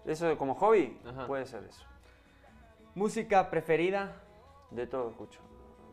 [0.06, 1.28] Eso como hobby, Ajá.
[1.28, 1.86] puede ser eso.
[2.96, 4.14] ¿Música preferida?
[4.72, 5.40] De todo escucho.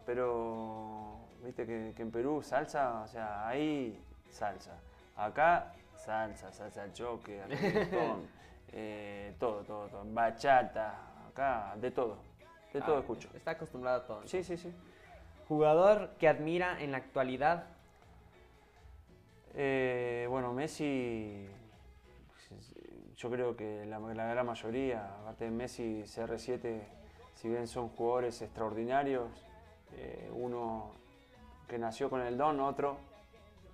[0.07, 4.00] Pero, viste que, que en Perú salsa, o sea, ahí
[4.30, 4.78] salsa.
[5.16, 8.28] Acá salsa, salsa choque, reggaetón,
[8.72, 10.04] eh, todo, todo, todo.
[10.07, 10.94] Bachata,
[11.28, 12.18] acá, de todo.
[12.72, 13.28] De todo Ah, escucho.
[13.34, 14.26] Está acostumbrado a todo.
[14.26, 14.72] Sí, sí, sí.
[15.48, 17.64] ¿Jugador que admira en la actualidad?
[19.54, 21.48] Eh, bueno, Messi,
[23.16, 26.82] yo creo que la, la gran mayoría, aparte de Messi, CR7,
[27.34, 29.30] si bien son jugadores extraordinarios,
[29.95, 30.93] eh, uno
[31.68, 32.99] que nació con el don, otro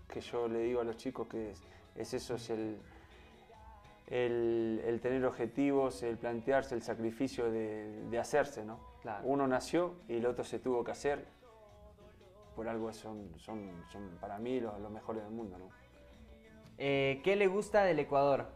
[0.09, 1.63] que yo le digo a los chicos que es,
[1.97, 2.79] es eso, es el,
[4.09, 8.79] el, el tener objetivos, el plantearse, el sacrificio de, de hacerse, ¿no?
[9.01, 9.27] Claro.
[9.27, 11.25] Uno nació y el otro se tuvo que hacer.
[12.55, 15.71] Por algo son, son, son para mí los, los mejores del mundo, ¿no?
[16.77, 18.47] Eh, ¿Qué le gusta del Ecuador?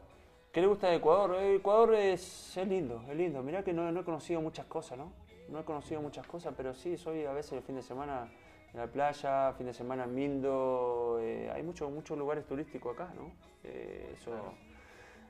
[0.53, 1.37] ¿Qué le gusta de Ecuador?
[1.37, 3.43] Eh, Ecuador es, es lindo, es lindo.
[3.43, 5.13] Mirá que no, no he conocido muchas cosas, ¿no?
[5.49, 8.29] No he conocido muchas cosas, pero sí, soy a veces el fin de semana
[8.73, 11.19] en la playa, fin de semana en Mindo.
[11.21, 13.31] eh, hay muchos muchos lugares turísticos acá, ¿no?
[13.65, 14.33] Eh, eso,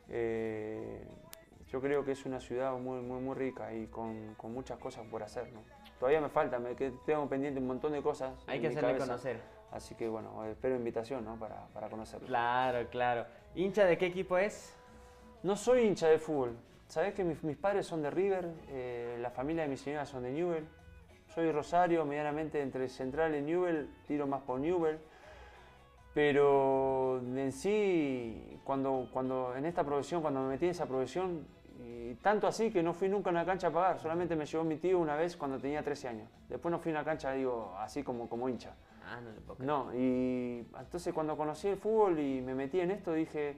[0.08, 1.06] eh,
[1.68, 5.04] yo creo que es una ciudad muy, muy, muy rica y con, con muchas cosas
[5.06, 5.60] por hacer, ¿no?
[5.98, 8.32] Todavía me falta, me que tengo pendiente un montón de cosas.
[8.46, 9.06] Hay en que mi hacerle cabeza.
[9.06, 9.40] conocer.
[9.72, 11.38] Así que bueno, espero invitación, ¿no?
[11.38, 12.26] Para, para conocerlo.
[12.26, 13.26] Claro, claro.
[13.54, 14.74] ¿Hincha de qué equipo es?
[15.42, 16.56] No soy hincha de fútbol.
[16.88, 20.22] Sabés que mis, mis padres son de River, eh, la familia de mi señora son
[20.22, 20.66] de Newell.
[21.34, 24.98] Soy Rosario, medianamente entre Central y Newell, tiro más por Newell.
[26.14, 31.46] Pero en sí, cuando, cuando en esta profesión, cuando me metí en esa profesión,
[31.84, 34.64] y tanto así que no fui nunca a una cancha a pagar, solamente me llevó
[34.64, 36.30] mi tío una vez cuando tenía 13 años.
[36.48, 38.74] Después no fui a una cancha, digo, así como, como hincha.
[39.04, 39.66] Ah, no le puedo creer.
[39.66, 43.56] No, y entonces cuando conocí el fútbol y me metí en esto dije,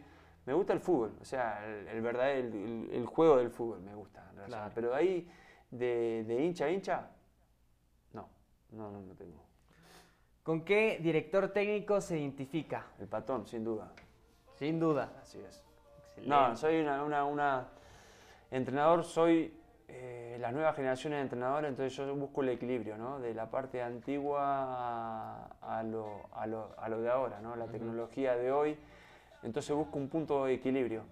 [0.49, 4.21] me gusta el fútbol, o sea, el, el verdadero, el, juego del fútbol me gusta.
[4.31, 4.59] en realidad.
[4.61, 4.73] Claro.
[4.75, 5.31] Pero ahí,
[5.71, 7.11] de, de hincha a hincha,
[8.15, 8.27] no,
[8.71, 9.43] no, no, no tengo.
[10.43, 12.87] ¿Con qué director técnico se identifica?
[12.99, 13.93] El patón, sin duda,
[14.55, 15.13] Sin duda.
[15.21, 15.63] así es.
[16.17, 16.29] Excelente.
[16.31, 17.69] No, soy una, una, una-
[18.51, 19.53] entrenador, soy
[19.87, 23.21] eh, las nuevas generaciones de entrenadores, entonces yo busco el equilibrio, ¿no?
[23.21, 27.55] De la parte antigua a, a lo, a lo- a lo de ahora, ¿no?
[27.55, 28.79] La tecnología de hoy.
[29.43, 31.03] Entonces busco un punto de equilibrio.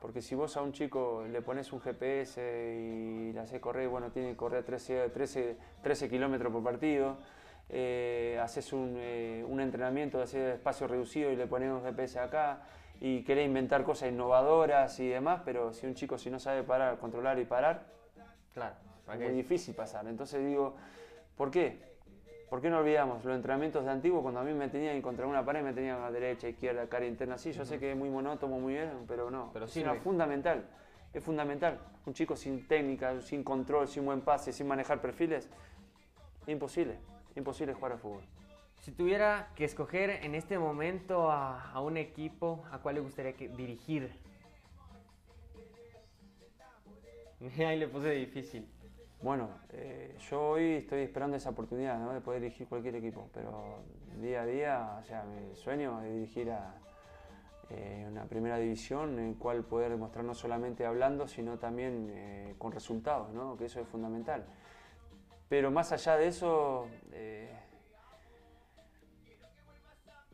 [0.00, 4.10] Porque si vos a un chico le pones un GPS y le haces correr, bueno,
[4.10, 7.18] tiene que correr 13, 13, 13 kilómetros por partido,
[7.68, 12.18] eh, haces un, eh, un entrenamiento de hacer espacio reducido y le pones un GPS
[12.18, 12.62] acá
[13.00, 16.98] y querés inventar cosas innovadoras y demás, pero si un chico si no sabe parar,
[16.98, 17.84] controlar y parar,
[18.54, 18.74] Claro.
[19.06, 20.06] ¿para es muy difícil pasar.
[20.06, 20.76] Entonces digo,
[21.36, 21.89] ¿por qué?
[22.50, 25.24] ¿Por qué no olvidamos los entrenamientos de antiguo cuando a mí me tenían que contra
[25.24, 27.38] una pared, me tenían a derecha, izquierda, cara interna?
[27.38, 29.50] Sí, yo sé que es muy monótono, muy bien, pero no.
[29.52, 29.92] Pero es sirve.
[29.92, 30.64] una fundamental.
[31.14, 31.78] Es fundamental.
[32.06, 35.48] Un chico sin técnica, sin control, sin buen pase, sin manejar perfiles,
[36.48, 36.98] imposible.
[37.36, 38.24] Imposible jugar al fútbol.
[38.80, 43.32] Si tuviera que escoger en este momento a, a un equipo, ¿a cuál le gustaría
[43.34, 44.10] que- dirigir?
[47.64, 48.66] Ahí le puse difícil.
[49.22, 53.80] Bueno, eh, yo hoy estoy esperando esa oportunidad de poder dirigir cualquier equipo, pero
[54.18, 56.74] día a día, o sea, mi sueño es dirigir a
[57.68, 62.72] eh, una primera división en cual poder demostrar no solamente hablando, sino también eh, con
[62.72, 63.58] resultados, ¿no?
[63.58, 64.46] que eso es fundamental.
[65.50, 66.86] Pero más allá de eso,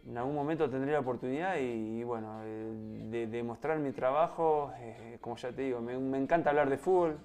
[0.07, 4.73] en algún momento tendré la oportunidad y, bueno, de, de mostrar mi trabajo,
[5.21, 7.19] como ya te digo, me encanta hablar de fútbol,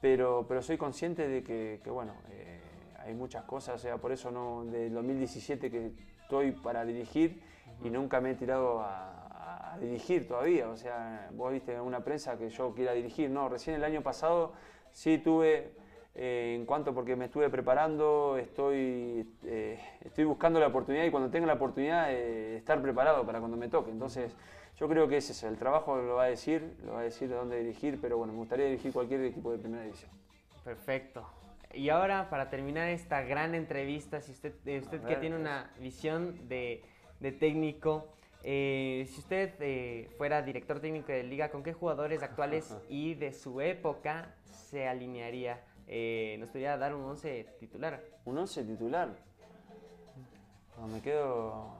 [0.00, 2.60] pero, pero soy consciente de que, que, bueno, eh,
[2.98, 5.92] hay muchas cosas, o sea, por eso no, del 2017 que
[6.22, 7.42] estoy para dirigir
[7.82, 12.04] y nunca me he tirado a, a dirigir todavía, o sea, vos viste en una
[12.04, 14.52] prensa que yo quiera dirigir, no, recién el año pasado
[14.92, 15.72] sí tuve
[16.14, 21.30] eh, en cuanto porque me estuve preparando, estoy, eh, estoy buscando la oportunidad y cuando
[21.30, 23.90] tenga la oportunidad estar preparado para cuando me toque.
[23.90, 24.36] Entonces,
[24.80, 27.28] yo creo que ese es el trabajo, lo va a decir, lo va a decir
[27.28, 30.10] de dónde dirigir, pero bueno, me gustaría dirigir cualquier equipo de primera división.
[30.64, 31.28] Perfecto.
[31.72, 36.48] Y ahora, para terminar esta gran entrevista, si usted, eh, usted que tiene una visión
[36.48, 36.82] de,
[37.20, 38.08] de técnico,
[38.42, 44.34] si usted fuera director técnico de liga, ¿con qué jugadores actuales y de su época
[44.44, 45.60] se alinearía?
[45.92, 48.00] eh, nos podría dar un 11 titular.
[48.24, 49.08] ¿Un 11 titular?
[50.86, 51.79] me quedo.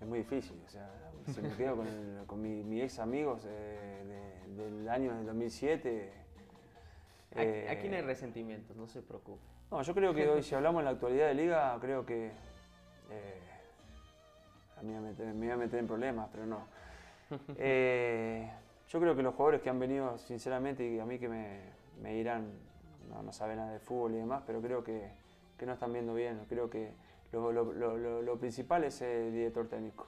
[0.00, 0.88] Es muy difícil, o sea,
[1.26, 1.76] si me quedo
[2.26, 6.12] con, mi, ex amigos del año del 2007.
[7.32, 9.42] Aquí, aquí, no hay eh, resentimientos, no se preocupe.
[9.70, 12.32] No, yo creo que hoy, si hablamos en la actualidad de liga, creo que.
[13.10, 13.40] Eh,
[14.76, 15.00] a mí me
[15.32, 16.66] voy a meter en problemas, pero no.
[17.58, 18.50] Eh,
[18.88, 21.60] yo creo que los jugadores que han venido, sinceramente, y a mí que me,
[22.02, 22.50] me dirán,
[23.08, 25.12] no, no saben nada de fútbol y demás, pero creo que,
[25.56, 26.44] que no están viendo bien.
[26.48, 26.92] Creo que
[27.32, 30.06] lo, lo, lo, lo principal es el director técnico.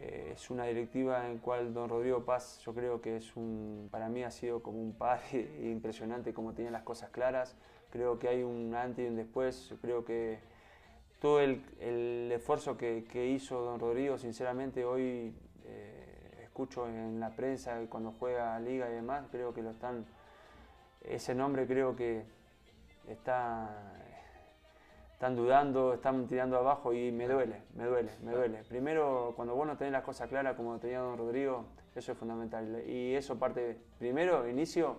[0.00, 4.08] Eh, es una directiva en cual don Rodrigo Paz, yo creo que es un, para
[4.08, 7.56] mí ha sido como un padre impresionante como tiene las cosas claras.
[7.90, 9.74] Creo que hay un antes y un después.
[9.80, 10.38] Creo que
[11.20, 17.80] todo el, el esfuerzo que, hizo don Rodrigo, sinceramente, hoy eh, escucho en la prensa
[17.88, 20.06] cuando juega liga y demás, creo que lo están,
[21.02, 22.24] ese nombre creo que
[23.08, 23.96] está,
[25.18, 28.62] están dudando, están tirando abajo y me duele, me duele, me duele.
[28.68, 31.64] Primero, cuando vos no tenés las cosas claras como tenía don Rodrigo,
[31.96, 32.84] eso es fundamental.
[32.86, 34.98] Y eso parte, primero, inicio,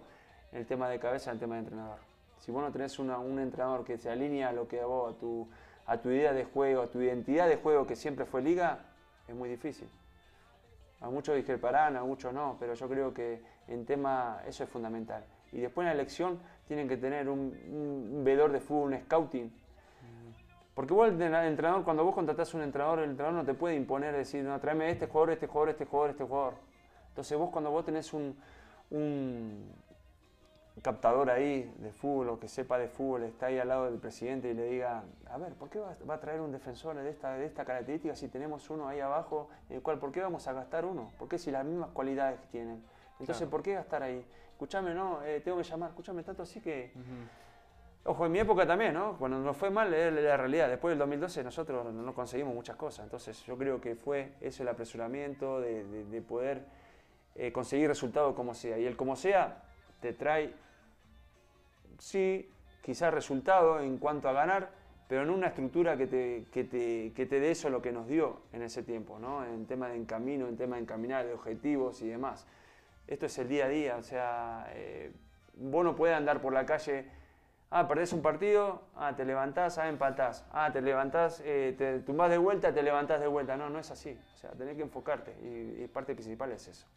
[0.51, 1.99] el tema de cabeza, el tema de entrenador.
[2.38, 5.17] Si vos no tenés un entrenador que se alinea a lo que a vos, a
[5.17, 5.47] tu,
[5.86, 8.88] a tu idea de juego, a tu identidad de juego que siempre fue liga,
[9.26, 9.88] es muy difícil.
[10.99, 15.24] A muchos discreparán, a muchos no, pero yo creo que en tema eso es fundamental.
[15.53, 19.68] Y después en la elección tienen que tener un, un vedor de fútbol, un scouting.
[20.80, 23.75] Porque vos, el entrenador, cuando vos contratás a un entrenador, el entrenador no te puede
[23.75, 26.53] imponer, decir, no, tráeme este jugador, este jugador, este jugador, este jugador.
[27.09, 28.34] Entonces vos cuando vos tenés un,
[28.89, 29.73] un
[30.82, 34.51] captador ahí de fútbol o que sepa de fútbol, está ahí al lado del presidente
[34.51, 37.45] y le diga, a ver, ¿por qué va, a traer un defensor de esta, de
[37.45, 41.11] esta característica si tenemos uno ahí abajo, el cual, ¿por qué vamos a gastar uno?
[41.19, 42.82] ¿Por qué si las mismas cualidades que tienen?
[43.19, 44.25] Entonces, ¿por qué gastar ahí?
[44.53, 46.93] Escúchame, no, eh, tengo que llamar, escúchame tanto así que...
[48.06, 49.18] Ojo, en mi época también, ¿no?
[49.18, 50.70] Cuando nos fue mal, era la realidad.
[50.70, 53.06] Después del 2012 nosotros no conseguimos muchas cosas.
[53.06, 56.66] Entonces yo creo que fue eso el apresuramiento de, de, poder
[57.36, 58.80] eh, conseguir resultados como sea.
[58.80, 59.64] Y el como sea
[60.00, 60.54] te trae
[62.00, 62.50] sí,
[62.82, 64.70] quizás resultado en cuanto a ganar,
[65.08, 68.08] pero en una estructura que te, que te, que te dé eso lo que nos
[68.08, 69.45] dio en ese tiempo, ¿no?
[69.45, 72.47] en tema de encamino, en tema de encaminar, de objetivos y demás.
[73.08, 75.12] Esto es el día a día, o sea, eh,
[75.56, 77.06] vos no puedes andar por la calle,
[77.72, 82.30] ah, perdés un partido, ah, te levantás, ah, empatás, ah, te levantás, eh, te tumbás
[82.30, 83.57] de vuelta, te levantás de vuelta.
[83.57, 86.88] No, no es así, o sea, tenés que enfocarte y, y parte principal es eso.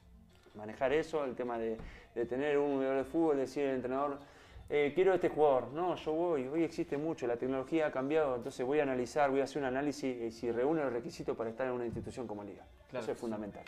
[0.55, 1.79] Manejar eso, el tema de,
[2.14, 4.18] de tener un jugador de fútbol, decir el entrenador,
[4.68, 5.68] eh, quiero este jugador.
[5.73, 9.41] No, yo voy, hoy existe mucho, la tecnología ha cambiado, entonces voy a analizar, voy
[9.41, 12.45] a hacer un análisis y si reúne los requisitos para estar en una institución como
[12.45, 12.64] Liga.
[12.93, 13.64] Eso es fundamental.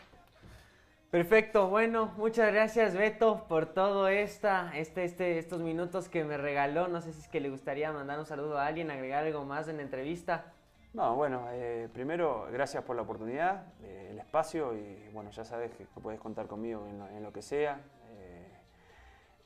[1.15, 6.89] Perfecto, bueno, muchas gracias Beto por todo esta, este, este, estos minutos que me regaló.
[6.89, 9.69] No sé si es que le gustaría mandar un saludo a alguien, agregar algo más
[9.69, 10.47] en la entrevista.
[10.93, 15.71] No, bueno, eh, primero gracias por la oportunidad, eh, el espacio y bueno, ya sabes
[15.77, 17.79] que, puedes contar conmigo en lo que sea.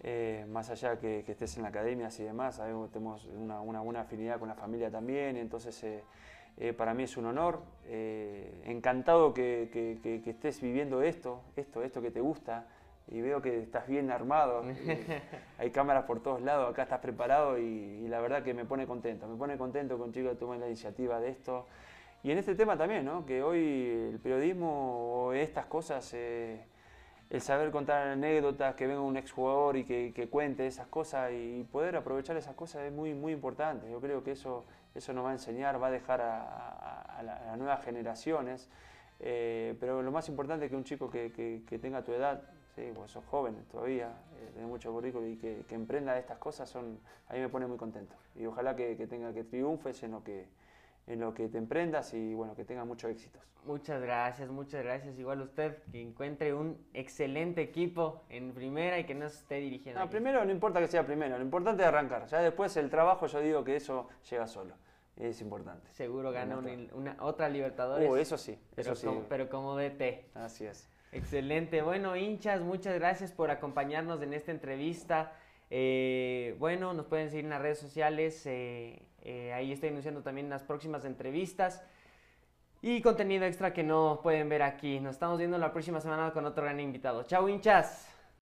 [0.01, 2.63] Eh, más allá que, que, estés en la academia y demás,
[2.93, 5.85] tenemos una, una, buena afinidad con la familia también, entonces
[6.59, 7.63] eh, eh, para mí es un honor,
[8.65, 12.67] encantado que, que, estés viviendo esto, esto, esto que te gusta,
[13.09, 14.63] y veo que estás bien armado,
[15.59, 19.27] hay cámaras por todos lados, acá estás preparado y, la verdad que me pone contento,
[19.27, 21.67] me pone contento que tomen la iniciativa de esto.
[22.23, 23.25] Y en este tema también, ¿no?
[23.25, 26.13] que hoy el periodismo o estas cosas
[27.31, 31.97] el saber contar anécdotas, que venga un exjugador y que, cuente esas cosas y poder
[31.97, 33.91] aprovechar esas cosas es muy, muy importante.
[33.91, 34.65] Yo creo que eso,
[34.95, 38.69] eso nos va a enseñar, va a dejar a, las nuevas generaciones.
[39.21, 42.43] Eh, pero lo más importante es que un chico que, tenga tu edad,
[42.75, 47.35] sí, sos joven todavía, eh, tenés mucho currículum y que, emprenda estas cosas, son, a
[47.35, 48.15] mí me pone muy contento.
[48.37, 50.47] Y ojalá que, tenga que triunfes en lo que,
[51.09, 53.43] en lo que te emprendas y bueno, que tenga muchos éxitos.
[53.65, 55.19] Muchas gracias, muchas gracias.
[55.19, 60.01] Igual usted, que encuentre un excelente equipo en primera y que no esté dirigiendo.
[60.01, 62.27] No, primero no importa que sea primero, lo importante es arrancar.
[62.27, 64.75] Ya después el trabajo, yo digo que eso llega solo.
[65.17, 65.93] Es importante.
[65.93, 66.59] Seguro gana
[66.93, 68.09] una, otra Libertadores.
[68.09, 69.09] Uh, eso sí, eso pero sí.
[69.29, 70.31] pero como DT.
[70.35, 70.89] Así es.
[71.11, 71.83] Excelente.
[71.83, 75.33] Bueno, hinchas, muchas gracias por acompañarnos en esta entrevista.
[75.71, 78.47] Eh, bueno, nos pueden seguir en las redes sociales.
[78.47, 81.83] Eh, eh, ahí estoy anunciando también las próximas entrevistas
[82.81, 85.01] y contenido extra que no pueden ver aquí.
[85.01, 87.25] Nos estamos viendo la próxima semana con otro gran invitado.
[87.25, 88.08] Chao, hinchas.